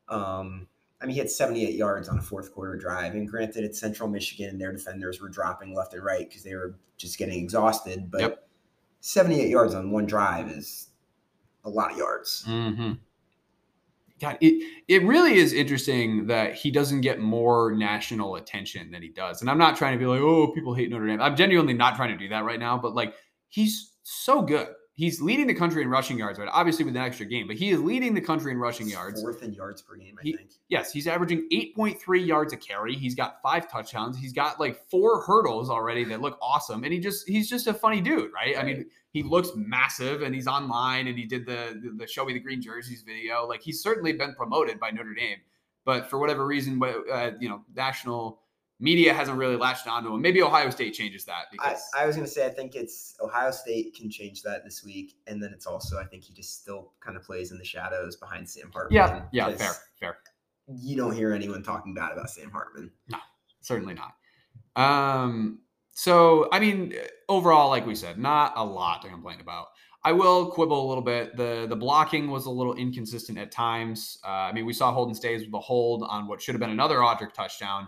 [0.10, 0.68] Um,
[1.02, 3.14] I mean, he had 78 yards on a fourth quarter drive.
[3.14, 6.56] And granted, it's Central Michigan and their defenders were dropping left and right because they
[6.56, 8.10] were just getting exhausted.
[8.12, 8.48] But yep.
[9.02, 10.90] 78 yards on one drive is
[11.64, 12.44] a lot of yards.
[12.48, 12.94] Mm-hmm.
[14.22, 19.10] God, it it really is interesting that he doesn't get more national attention than he
[19.10, 19.42] does.
[19.42, 21.22] And I'm not trying to be like, oh, people hate Notre Dame.
[21.22, 22.78] I'm genuinely not trying to do that right now.
[22.78, 23.16] But like,
[23.50, 26.50] he's so good he's leading the country in rushing yards, right?
[26.52, 29.22] Obviously with an extra game, but he is leading the country in rushing yards.
[29.22, 30.52] Fourth in yards per game, I he, think.
[30.68, 32.96] Yes, he's averaging 8.3 yards a carry.
[32.96, 34.18] He's got five touchdowns.
[34.18, 36.84] He's got like four hurdles already that look awesome.
[36.84, 38.56] And he just he's just a funny dude, right?
[38.56, 38.58] right.
[38.58, 42.26] I mean, he looks massive and he's online and he did the, the the show
[42.26, 43.48] me the green jerseys video.
[43.48, 45.38] Like he's certainly been promoted by Notre Dame.
[45.84, 48.42] But for whatever reason, uh, you know, national
[48.82, 50.22] media hasn't really latched onto him.
[50.22, 51.46] Maybe Ohio State changes that.
[51.52, 54.66] Because I, I was going to say I think it's Ohio State can change that
[54.66, 57.58] this week, and then it's also I think he just still kind of plays in
[57.58, 58.96] the shadows behind Sam Hartman.
[58.96, 60.18] Yeah, yeah, fair, fair.
[60.68, 62.92] You don't hear anyone talking bad about Sam Hartman.
[63.10, 63.20] No,
[63.62, 64.16] certainly not.
[64.76, 65.60] Um,
[65.92, 66.94] so I mean,
[67.30, 69.68] overall, like we said, not a lot to complain about.
[70.04, 71.38] I will quibble a little bit.
[71.38, 74.18] the The blocking was a little inconsistent at times.
[74.26, 76.72] Uh, I mean, we saw Holden Staes with a hold on what should have been
[76.72, 77.88] another Audric touchdown.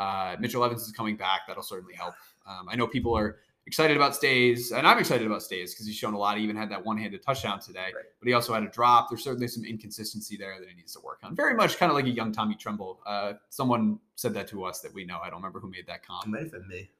[0.00, 1.42] Uh, Mitchell Evans is coming back.
[1.46, 2.14] That'll certainly help.
[2.46, 3.36] Um, I know people are
[3.66, 6.38] excited about Staes, and I'm excited about Staes because he's shown a lot.
[6.38, 8.04] He even had that one-handed touchdown today, right.
[8.18, 9.10] but he also had a drop.
[9.10, 11.36] There's certainly some inconsistency there that he needs to work on.
[11.36, 13.00] Very much kind of like a young Tommy Tremble.
[13.06, 15.18] Uh, someone said that to us that we know.
[15.22, 16.26] I don't remember who made that comment.
[16.26, 16.90] It might have been me.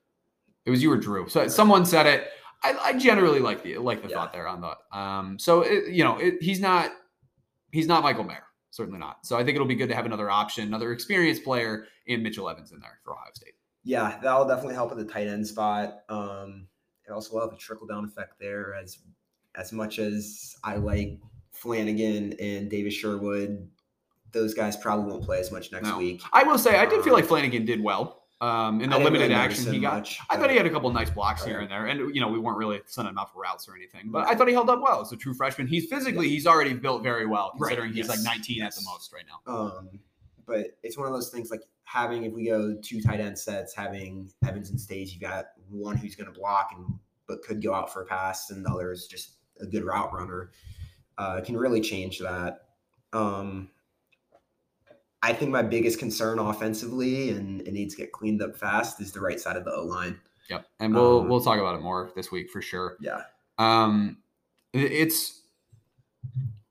[0.67, 1.29] It was you or Drew.
[1.29, 2.29] So someone said it.
[2.63, 4.17] I, I generally like the like the yeah.
[4.17, 4.97] thought there on the.
[4.97, 6.93] Um, so it, you know, it, he's not
[7.73, 9.25] he's not Michael Mayer certainly not.
[9.27, 12.49] So I think it'll be good to have another option, another experienced player in Mitchell
[12.49, 13.55] Evans in there for Ohio State.
[13.85, 16.01] Yeah, that'll definitely help at the tight end spot.
[16.09, 16.67] Um,
[17.05, 18.75] could also will have a trickle down effect there.
[18.75, 18.99] As
[19.57, 21.19] as much as I like
[21.53, 23.69] Flanagan and Davis Sherwood,
[24.33, 25.99] those guys probably won't play as much next No.
[25.99, 26.23] week.
[26.33, 29.25] I will say I did feel Um, like Flanagan did well um, in the limited
[29.25, 29.95] really action he got.
[29.95, 32.29] much, I thought he had a couple nice blocks here and there, and you know
[32.29, 34.71] we weren't really sending him out for routes or anything, but I thought he held
[34.71, 35.67] up well as a true freshman.
[35.67, 38.83] He's physically he's already built very well, Right, considering he's like yes, 19 at the
[38.87, 39.53] most right now.
[39.53, 40.01] Um,
[40.47, 43.75] but it's one of those things like having if we go two tight end sets,
[43.75, 46.87] having Evans and Staes, you got one who's going to block and
[47.27, 50.13] but could go out for a pass, and the other is just a good route
[50.13, 50.51] runner.
[51.19, 52.63] Uh, can really change that.
[53.13, 53.69] Um,
[55.23, 59.13] I think my biggest concern offensively, and it needs to get cleaned up fast, is
[59.13, 60.19] the right side of the O line.
[60.49, 62.97] Yep, and we'll Um, we'll talk about it more this week for sure.
[63.01, 63.23] Yeah,
[63.59, 64.19] Um,
[64.73, 65.43] it's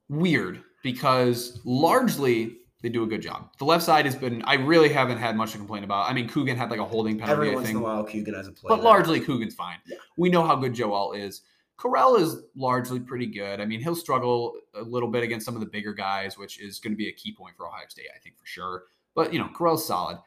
[0.09, 3.49] weird because largely they do a good job.
[3.59, 6.09] The left side has been I really haven't had much to complain about.
[6.09, 8.33] I mean, Coogan had like a holding penalty, every I once in a while, Coogan
[8.33, 9.77] has a play, but that- largely Coogan's fine.
[9.85, 9.97] Yeah.
[10.17, 11.41] We know how good Joe Alt is.
[11.79, 13.61] Correll is largely pretty good.
[13.61, 16.79] I mean, he'll struggle a little bit against some of the bigger guys, which is
[16.79, 18.83] going to be a key point for Ohio State, I think, for sure.
[19.15, 20.17] But, you know, Correll's solid.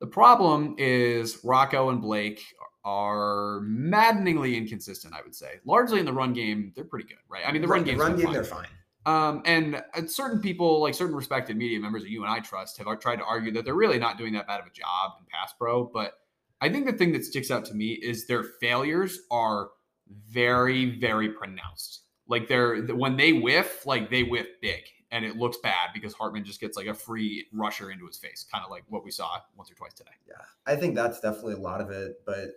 [0.00, 2.42] The problem is Rocco and Blake
[2.84, 5.60] are maddeningly inconsistent, I would say.
[5.66, 7.42] Largely in the run game, they're pretty good, right?
[7.46, 8.32] I mean, the run, the game's run game, fine.
[8.32, 8.66] they're fine.
[9.04, 12.78] Um, and uh, certain people, like certain respected media members that you and I trust,
[12.78, 15.26] have tried to argue that they're really not doing that bad of a job in
[15.26, 15.84] pass pro.
[15.84, 16.14] But
[16.60, 19.70] I think the thing that sticks out to me is their failures are
[20.10, 22.02] very, very pronounced.
[22.26, 26.44] Like they're when they whiff, like they whiff big, and it looks bad because Hartman
[26.44, 29.38] just gets like a free rusher into his face, kind of like what we saw
[29.56, 30.10] once or twice today.
[30.26, 30.34] Yeah,
[30.66, 32.16] I think that's definitely a lot of it.
[32.26, 32.48] But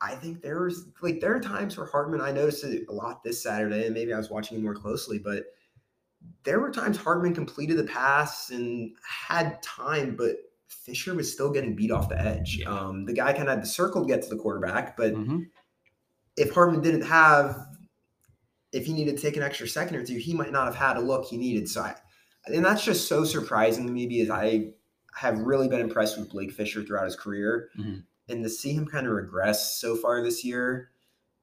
[0.00, 3.42] I think there's like there are times where Hartman, I noticed it a lot this
[3.42, 5.44] Saturday, and maybe I was watching him more closely, but
[6.44, 11.74] there were times Hartman completed the pass and had time, but Fisher was still getting
[11.74, 12.58] beat off the edge.
[12.58, 12.68] Yeah.
[12.70, 15.46] Um, the guy kind of had the circle to get to the quarterback, but Mhm.
[16.38, 17.66] If Hartman didn't have,
[18.72, 20.96] if he needed to take an extra second or two, he might not have had
[20.96, 21.68] a look he needed.
[21.68, 21.94] So I,
[22.46, 24.70] and that's just so surprising to me because I
[25.14, 27.70] have really been impressed with Blake Fisher throughout his career.
[27.78, 28.04] Mhm.
[28.28, 30.90] And to see him kind of regress so far this year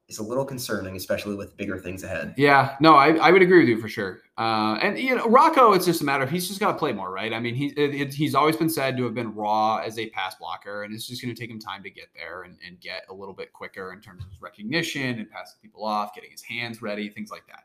[0.08, 2.36] is a little concerning, especially with bigger things ahead.
[2.38, 4.22] Yeah, no, I, I would agree with you for sure.
[4.38, 6.94] Uh, and you know, Rocco, it's just a matter of he's just got to play
[6.94, 7.34] more, right?
[7.34, 10.10] I mean, he it, it- he's always been said to have been raw as a
[10.12, 12.80] pass blocker, and it's just going to take him time to get there and, and
[12.80, 16.30] get a little bit quicker in terms of his recognition and passing people off, getting
[16.32, 17.64] his hands ready, things like that.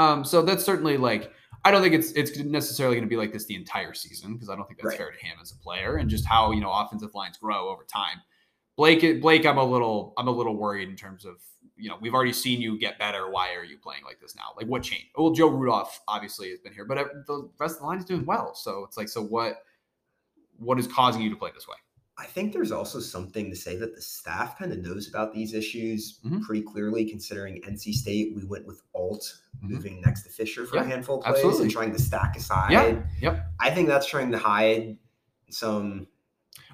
[0.00, 1.32] Um, so that's certainly like
[1.64, 4.50] I don't think it's it's necessarily going to be like this the entire season because
[4.50, 4.98] I don't think that's Right.
[4.98, 7.84] fair to him as a player and just how you know offensive lines grow over
[7.84, 8.20] time.
[8.76, 11.36] Blake, Blake, I'm a little, I'm a little worried in terms of,
[11.76, 13.30] you know, we've already seen you get better.
[13.30, 14.52] Why are you playing like this now?
[14.56, 15.06] Like, what changed?
[15.16, 18.24] Well, Joe Rudolph obviously has been here, but the rest of the line is doing
[18.24, 18.54] well.
[18.54, 19.62] So it's like, so what,
[20.58, 21.76] what is causing you to play this way?
[22.18, 25.52] I think there's also something to say that the staff kind of knows about these
[25.52, 26.40] issues Mhm.
[26.42, 29.68] pretty clearly, considering NC State, we went with Alt Mhm.
[29.68, 31.62] moving next to Fisher for Yeah, a handful of plays absolutely.
[31.64, 32.72] and trying to stack aside.
[32.72, 33.46] Yeah, yep.
[33.60, 34.96] I think that's trying to hide
[35.50, 36.06] some.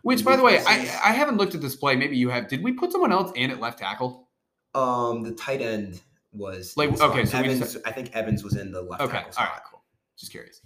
[0.02, 1.96] Which, by the way, I, I haven't looked at this play.
[1.96, 2.46] Maybe you have.
[2.46, 4.28] Did we put someone else in at left tackle?
[4.74, 6.00] Um, the tight end
[6.32, 7.10] was Like, in the spot.
[7.10, 7.58] okay, so Evans.
[7.60, 9.48] just- I think Evans was in the left Okay, tackle spot.
[9.50, 9.82] right, cool.
[10.16, 10.60] Just curious.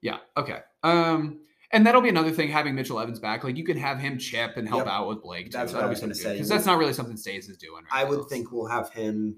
[0.00, 0.60] Yeah, okay.
[0.82, 1.40] Um,
[1.70, 3.42] and that'll be another thing having Mitchell Evans back.
[3.44, 4.88] Like you can have him chip and help Yep.
[4.88, 5.46] out with Blake.
[5.46, 5.50] Too.
[5.52, 6.34] That's what I was gonna say.
[6.34, 7.84] because that's not really something Staes is doing.
[7.84, 9.36] Right I would think we'll have him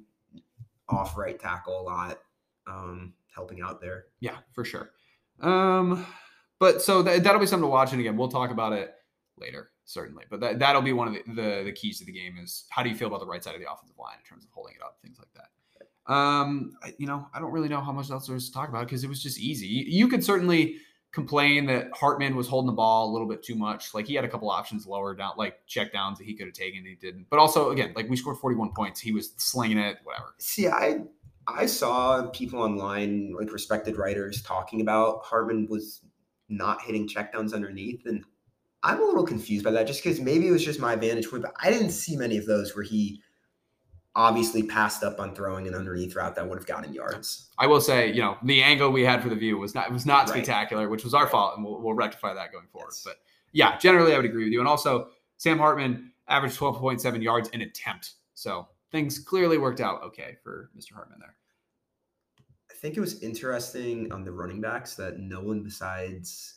[0.89, 2.19] off right tackle a lot,
[2.67, 4.07] um, helping out there.
[4.21, 4.91] Yeah, for sure.
[5.41, 6.07] Um,
[6.59, 7.93] but so that, that'll be something to watch.
[7.93, 8.95] And again, we'll talk about it
[9.39, 10.25] later, certainly.
[10.29, 12.83] But that, that'll be one of the, the, the keys to the game is how
[12.83, 14.75] do you feel about the right side of the offensive line in terms of holding
[14.75, 16.13] it up, things like that.
[16.13, 18.87] Um, you know, I don't really know how much else there is to talk about
[18.87, 19.67] because it was just easy.
[19.67, 20.77] You, you could certainly
[21.13, 23.95] complain that Hartman was holding the ball a little bit too much.
[23.95, 26.55] Like he had a couple options lower down, like check downs that he could have
[26.55, 27.27] taken, he didn't.
[27.31, 29.01] But also, again, like we scored 41 points.
[29.01, 30.35] He was slinging it, whatever.
[30.39, 31.01] See, I
[31.49, 36.03] I saw people online, like respected writers, talking about Hartman was
[36.49, 38.25] not hitting checkdowns underneath, and
[38.87, 39.87] I'm a little confused by that.
[39.87, 42.47] Just because maybe it was just my vantage point, but I didn't see many of
[42.47, 43.21] those where he
[44.15, 47.51] obviously passed up on throwing an underneath route that would have gotten yards.
[47.59, 49.93] I will say, you know, the angle we had for the view was not it
[49.93, 50.37] was not Right.
[50.37, 52.93] spectacular, which was our fault, and we'll, we'll rectify that going forward.
[52.93, 53.03] Yes.
[53.05, 53.17] But
[53.53, 54.61] yeah, generally I would agree with you.
[54.61, 59.81] And also, Sam Hartman averaged twelve point seven yards an attempt, so things clearly worked
[59.81, 60.93] out okay for Mr.
[60.95, 61.35] Hartman there.
[62.71, 66.56] I think it was interesting on the running backs that no one besides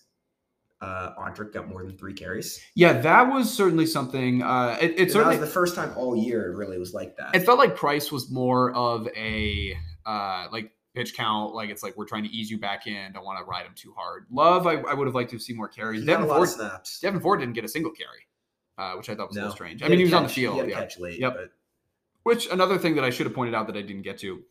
[0.82, 2.62] uh, Audric got more than three carries.
[2.76, 4.42] Yeah, that was certainly something.
[4.44, 7.36] Uh, it, it certainly was the first time all year it really was like that.
[7.36, 11.96] it felt like Price was more of a uh, like pitch count, like it's like
[11.98, 14.26] we're trying to ease you back in, don't want to ride him too hard.
[14.32, 16.02] Love, I, I would have liked to see more carries.
[16.02, 17.00] he Devyn Ford, snaps.
[17.04, 18.26] Devyn Ford didn't get a single carry,
[18.78, 19.84] uh, which I thought was a little strange.
[19.84, 20.80] I mean, he was on the field, He had a yeah.
[20.80, 21.34] catch late, Yep.
[21.36, 21.50] but
[22.24, 24.42] Which another thing that I should have pointed out that I didn't get to.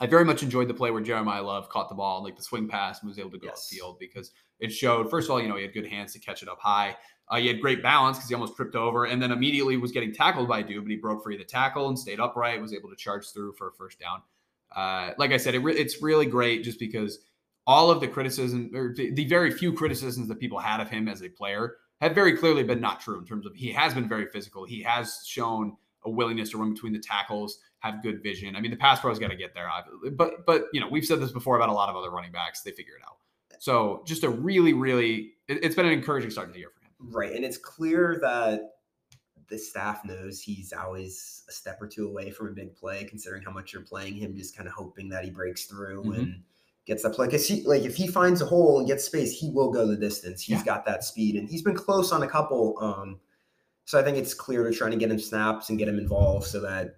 [0.00, 2.68] I very much enjoyed the play where Jeremiyah Love caught the ball, like the swing
[2.68, 3.72] pass, and was able to go Yes.
[3.72, 5.10] upfield because it showed.
[5.10, 6.96] First of all, you know he had good hands to catch it up high.
[7.28, 10.12] Uh, he had great balance because he almost tripped over, and then immediately was getting
[10.12, 12.60] tackled by Dude, but he broke free of the tackle and stayed upright.
[12.60, 14.22] Was able to charge through for a first down.
[14.74, 17.18] Uh, like I said, it re- it's really great just because
[17.66, 21.08] all of the criticism or the, the very few criticisms that people had of him
[21.08, 24.08] as a player have very clearly been not true in terms of he has been
[24.08, 24.64] very physical.
[24.64, 25.76] He has shown
[26.06, 28.56] a willingness to run between the tackles, have good vision.
[28.56, 30.10] I mean, the pass pro's got to get there, obviously.
[30.10, 32.62] but but you know we've said this before about a lot of other running backs.
[32.62, 33.16] They figure it out.
[33.58, 36.84] So just a really, really, it, it's been an encouraging start to the year for
[36.84, 37.10] him.
[37.12, 37.34] Right.
[37.34, 38.60] And it's clear that
[39.48, 43.42] the staff knows he's always a step or two away from a big play, considering
[43.42, 46.16] how much you're playing him, just kind of hoping that he breaks through Mhm.
[46.18, 46.42] and
[46.84, 47.26] gets that play.
[47.26, 49.96] Because he like if he finds a hole and gets space, he will go the
[49.96, 50.42] distance.
[50.42, 50.64] He's Yeah.
[50.64, 52.76] got that speed and he's been close on a couple.
[52.82, 53.20] Um
[53.86, 56.46] so I think it's clear to trying to get him snaps and get him involved
[56.46, 56.96] so that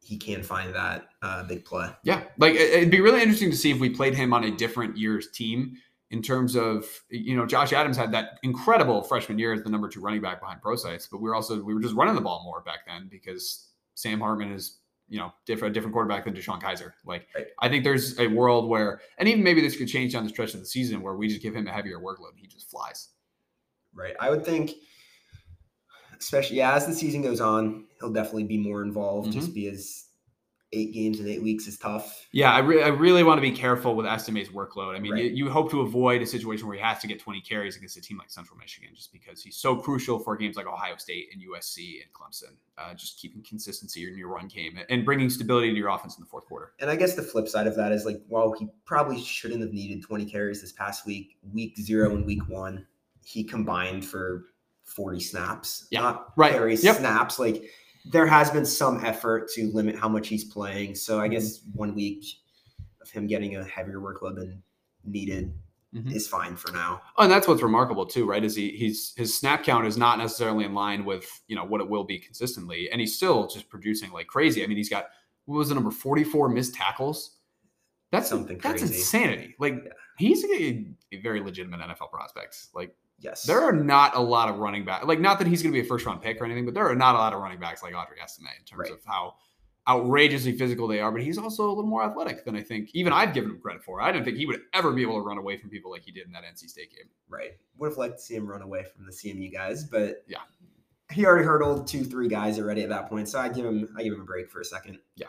[0.00, 1.90] he can find that uh, big play.
[2.04, 4.50] Yeah, like it- it'd be really interesting to see if we played him on a
[4.50, 5.76] different year's team
[6.10, 9.88] in terms of you know Josh Adams had that incredible freshman year as the number
[9.88, 12.42] two running back behind Prosise, but we were also we were just running the ball
[12.44, 16.60] more back then because Sam Hartman is you know different a different quarterback than DeShone
[16.62, 16.92] Kizer.
[17.04, 17.46] Like Right.
[17.60, 20.54] I think there's a world where and even maybe this could change down the stretch
[20.54, 23.08] of the season where we just give him a heavier workload and he just flies.
[23.94, 24.14] Right.
[24.20, 24.72] I would think,
[26.24, 29.30] especially yeah, as the season goes on, he'll definitely be more involved.
[29.30, 29.40] Mm-hmm.
[29.40, 30.00] Just because
[30.72, 32.26] eight games in eight weeks is tough.
[32.32, 34.96] Yeah, I, re- I really want to be careful with Estime's workload.
[34.96, 35.24] I mean, Right.
[35.24, 37.96] you, you hope to avoid a situation where he has to get 20 carries against
[37.96, 41.28] a team like Central Michigan just because he's so crucial for games like Ohio State
[41.32, 42.56] and USC and Clemson.
[42.76, 46.22] Uh, just keeping consistency in your run game and bringing stability to your offense in
[46.24, 46.72] the fourth quarter.
[46.80, 49.72] And I guess the flip side of that is like, while he probably shouldn't have
[49.72, 52.84] needed 20 carries this past week, week zero and week one,
[53.24, 54.46] he combined for
[54.84, 55.86] 40 snaps.
[55.90, 56.52] Yeah, Not right.
[56.52, 56.96] carries, Yep.
[56.96, 57.38] snaps.
[57.38, 57.64] Like
[58.04, 60.94] there has been some effort to limit how much he's playing.
[60.94, 61.78] So I guess Mm-hmm.
[61.78, 62.24] one week
[63.00, 64.62] of him getting a heavier workload than
[65.04, 65.52] needed
[65.94, 66.14] Mhm.
[66.14, 67.00] is fine for now.
[67.16, 68.42] Oh, and that's what's remarkable too, right?
[68.44, 71.80] Is he he's his snap count is not necessarily in line with you know what
[71.80, 74.64] it will be consistently, and he's still just producing like crazy.
[74.64, 75.06] I mean, he's got
[75.44, 77.36] what was the number forty four missed tackles.
[78.10, 78.94] That's Something That's crazy.
[78.96, 79.54] insanity.
[79.58, 79.92] Like Yeah.
[80.18, 82.56] he's a, a very legitimate NFL prospect.
[82.74, 83.42] Like Yes.
[83.44, 85.06] there are not a lot of running back.
[85.06, 86.86] Like not that he's going to be a first round pick or anything, but there
[86.86, 88.92] are not a lot of running backs like Audric Estime in terms Right.
[88.92, 89.34] of how
[89.88, 91.10] outrageously physical they are.
[91.12, 93.82] But he's also a little more athletic than I think even I've given him credit
[93.82, 94.00] for.
[94.00, 96.10] I didn't think he would ever be able to run away from people like he
[96.12, 97.08] did in that NC State game.
[97.28, 97.52] Right.
[97.78, 100.38] Would have liked to see him run away from the CMU guys, but Yeah.
[101.12, 103.28] he already hurdled two, three guys already at that point.
[103.28, 104.98] So I give him, I give him a break for a second.
[105.16, 105.28] Yeah,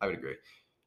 [0.00, 0.34] I would agree.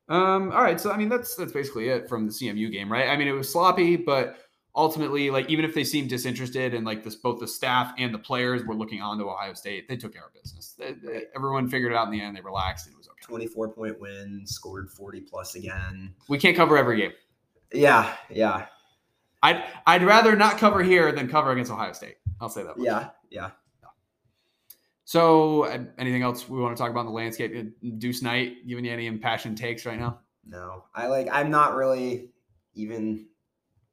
[0.09, 3.09] Um, all right, so I mean that's that's basically it from the CMU game, right?
[3.09, 4.37] I mean it was sloppy, but
[4.77, 8.19] ultimately, like even if they seemed disinterested and like this, both the staff and the
[8.19, 10.75] players were looking on to Ohio State, they took care of business.
[10.77, 12.37] They- they- everyone figured it out in the end.
[12.37, 13.23] They relaxed, and it was okay.
[13.25, 16.13] 24 point win, scored 40 plus again.
[16.29, 17.11] We can't cover every game.
[17.73, 18.15] Yeah.
[18.29, 18.67] Yeah.
[19.43, 22.15] I'd I'd rather not cover here than cover against Ohio State.
[22.39, 22.77] I'll say that.
[22.77, 22.85] much.
[22.85, 23.09] Yeah.
[23.29, 23.49] Yeah.
[25.05, 27.53] So, uh, anything else we want to talk about in the landscape?
[27.55, 30.19] Uh, Deuce Knight giving you any impassioned takes right now?
[30.45, 32.29] No, I like, I'm not really
[32.73, 33.27] even,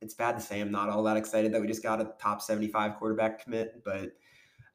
[0.05, 2.43] it's bad to say I'm not all that excited that we just got a top
[2.43, 4.13] 75 quarterback commit, but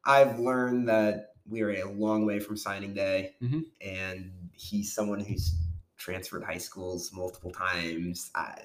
[0.05, 3.35] I've learned that we are a long way from signing day.
[3.41, 3.63] Mhm.
[3.81, 5.55] And he's someone who's
[5.97, 8.31] transferred high schools multiple times.
[8.33, 8.57] I,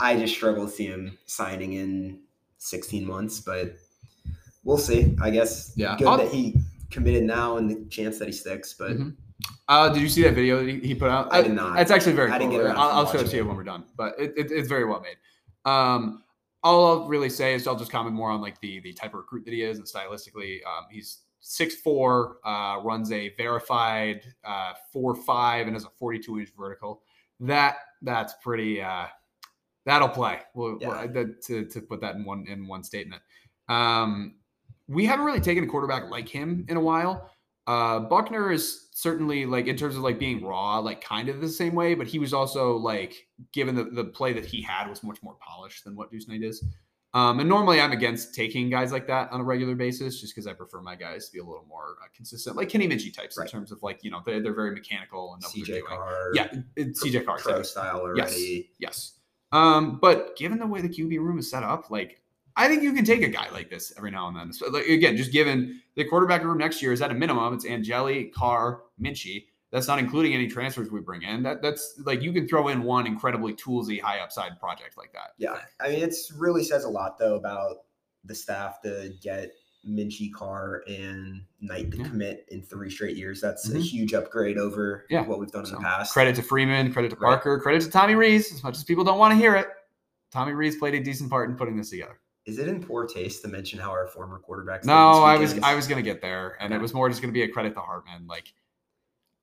[0.00, 2.20] I just struggle to see him signing in
[2.58, 3.74] 16 months, but
[4.64, 5.16] we'll see.
[5.22, 8.74] I guess Yeah, good I'll- that he committed now and the chance that he sticks,
[8.74, 9.16] but Mhm.
[9.68, 11.28] Uh, did you see that video that he, put out?
[11.32, 11.78] I did not.
[11.80, 12.50] It's actually very I cool.
[12.50, 14.50] didn't get around I'll, I'll show it to you when we're done, but it, it,
[14.52, 15.16] it's very well made.
[15.64, 16.22] Um,
[16.62, 19.18] all I'll really say is I'll just comment more on like the the type of
[19.20, 20.58] recruit that he is and stylistically.
[20.66, 26.18] Um, he's six four, uh, runs a verified uh, four five, and has a forty
[26.18, 27.02] two inch vertical.
[27.40, 28.80] That that's pretty.
[28.80, 29.06] Uh,
[29.84, 30.40] that'll play.
[30.54, 31.04] Well, Yeah.
[31.04, 33.22] well, to to put that in one in one statement.
[33.68, 34.36] Um,
[34.88, 37.30] we haven't really taken a quarterback like him in a while.
[37.66, 41.48] Uh, Buchner is certainly like in terms of like being raw, like kind of the
[41.48, 45.02] same way, but he was also like given the, the play that he had was
[45.02, 46.62] much more polished than what Deuce Knight is.
[47.14, 50.48] Um, and normally I'm against taking guys like that on a regular basis just because
[50.48, 53.38] I prefer my guys to be a little more uh, consistent, like Kenny Minchey types
[53.38, 53.46] Right.
[53.46, 55.86] in terms of like, you know, they're, they're very mechanical and know what they're CJ.
[55.86, 56.30] Carr.
[56.34, 57.38] Yeah, it's CJ Carr.
[57.38, 58.70] pro style already.
[58.80, 59.20] Yes.
[59.52, 62.20] Um, but given the way the QB room is set up, like
[62.56, 64.52] I think you can take a guy like this every now and then.
[64.52, 67.66] So, like, again, just given the quarterback room next year is at a minimum, it's
[67.66, 69.46] Angeli, Carr, Minchey.
[69.72, 71.42] That's not including any transfers we bring in.
[71.42, 75.30] That that's like you can throw in one incredibly toolsy high upside project like that.
[75.36, 77.78] Yeah, I mean, it's really says a lot though about
[78.24, 79.50] the staff to get
[79.84, 82.04] Minchey, Carr, and Knight to Yeah.
[82.04, 83.40] commit in three straight years.
[83.40, 83.82] That's a Mhm.
[83.82, 85.26] huge upgrade over Yeah.
[85.26, 86.12] what we've done in the past.
[86.12, 87.30] Credit to Freeman, credit to Right.
[87.30, 88.52] Parker, credit to Tommy Rees.
[88.52, 89.68] As much as people don't want to hear it,
[90.30, 92.18] Tommy Rees played a decent part in putting this together.
[92.46, 94.84] Is it in poor taste to mention how our former quarterbacks?
[94.84, 97.42] No, I was I was gonna get there, and it was more just gonna be
[97.42, 98.26] a credit to Hartman.
[98.26, 98.52] Like,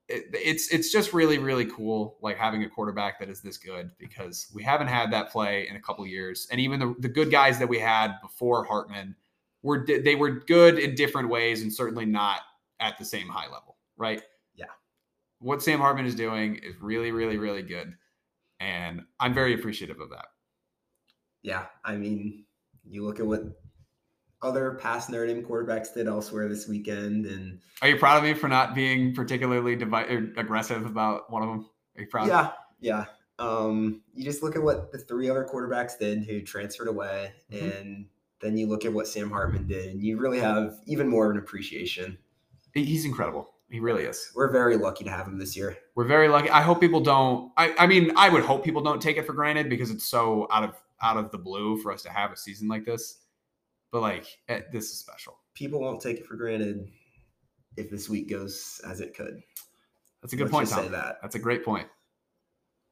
[0.08, 3.92] it, it's it's just really really cool, like having a quarterback that is this good
[3.98, 7.32] because we haven't had that play in a couple years, and even the the good
[7.32, 9.16] guys that we had before Hartman
[9.64, 12.42] were they were good in different ways, and certainly not
[12.80, 14.22] at the same high level, right?
[14.54, 14.66] Yeah.
[15.40, 17.96] What Sam Hartman is doing is really really really good,
[18.60, 20.26] and I'm very appreciative of that.
[21.42, 22.46] Yeah, I mean,
[22.88, 23.44] you look at what
[24.42, 28.34] other past Notre Dame quarterbacks did elsewhere this weekend, and Are you proud of me
[28.34, 31.66] for not being particularly divi- aggressive about one of them?
[31.98, 32.28] Are you proud?
[32.28, 33.06] yeah, yeah.
[33.40, 37.82] Um, you just look at what the three other quarterbacks did who transferred away, Mhm.
[37.82, 38.06] and
[38.40, 41.32] then you look at what Sam Hartman did, and you really have even more of
[41.32, 42.18] an appreciation.
[42.74, 43.50] He's incredible.
[43.70, 44.32] He really is.
[44.36, 45.78] We're very lucky to have him this year.
[45.96, 46.50] We're very lucky.
[46.50, 47.52] I hope people don't.
[47.58, 50.48] I, I mean, I would hope people don't take it for granted because it's so
[50.52, 53.20] out of out of the blue for us to have a season like this.
[53.92, 55.38] But like, eh, this is special.
[55.54, 56.88] People won't take it for granted
[57.78, 59.42] if this week goes as it could.
[60.22, 60.92] That's a good Let's point, Tom.
[60.92, 61.18] that.
[61.22, 61.88] That's a great point.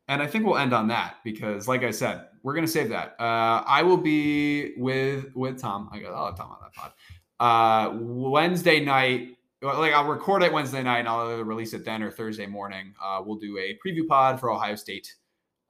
[0.08, 3.16] And I think we'll end on that because, like I said, we're gonna save that.
[3.20, 5.90] Uh, I will be with with Tom.
[5.92, 6.92] I got I'll have Tom on that pod.
[7.40, 12.10] Uh, Wednesday night, like I'll record it Wednesday night and I'll release it then or
[12.10, 12.94] Thursday morning.
[13.02, 15.14] Uh, we'll do a preview pod for Ohio State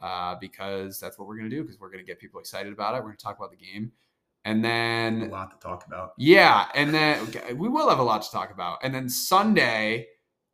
[0.01, 2.99] uh, because that's what we're gonna do because we're gonna get people excited about it.
[2.99, 3.91] We're gonna talk about the game,
[4.45, 6.13] and then A lot to talk about.
[6.17, 8.79] yeah, and then okay, we will have a lot to talk about.
[8.83, 10.07] And then Sunday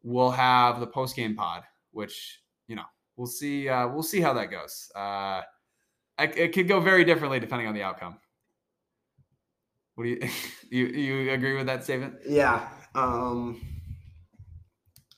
[0.04, 2.86] we'll have the post game pod, which you know
[3.18, 3.70] we'll see.
[3.70, 4.91] Uh, we'll see how that goes.
[4.96, 5.41] Uh,
[6.18, 8.18] I, it could go very differently depending on the outcome.
[9.96, 10.30] What do you
[10.70, 12.16] you you agree with that statement?
[12.28, 12.68] Yeah.
[12.96, 13.62] Um,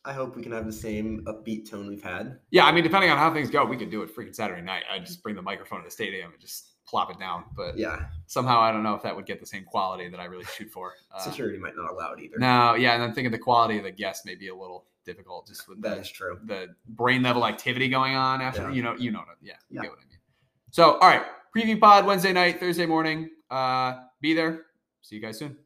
[0.08, 2.40] I hope we can have the same upbeat tone we've had.
[2.50, 4.84] Yeah, I mean, depending on how things go, we could do it freaking Saturday night.
[4.92, 7.44] I'd just bring the microphone to the stadium and just plop it down.
[7.56, 8.06] But Yeah.
[8.28, 10.70] somehow I don't know if that would get the same quality that I really shoot
[10.72, 10.94] for.
[11.12, 12.38] Uh, Security might not allow it either.
[12.40, 15.48] no, yeah, and I'm thinking the quality of the guests may be a little difficult
[15.48, 16.40] just with That the, is true.
[16.46, 18.72] the brain level activity going on after Yeah.
[18.72, 19.82] you know you know what I- yeah you Yeah.
[19.84, 20.18] get what I mean.
[20.72, 23.30] So all right, preview pod Wednesday night, Thursday morning.
[23.50, 24.68] Uh, be there.
[25.02, 25.58] See you guys soon.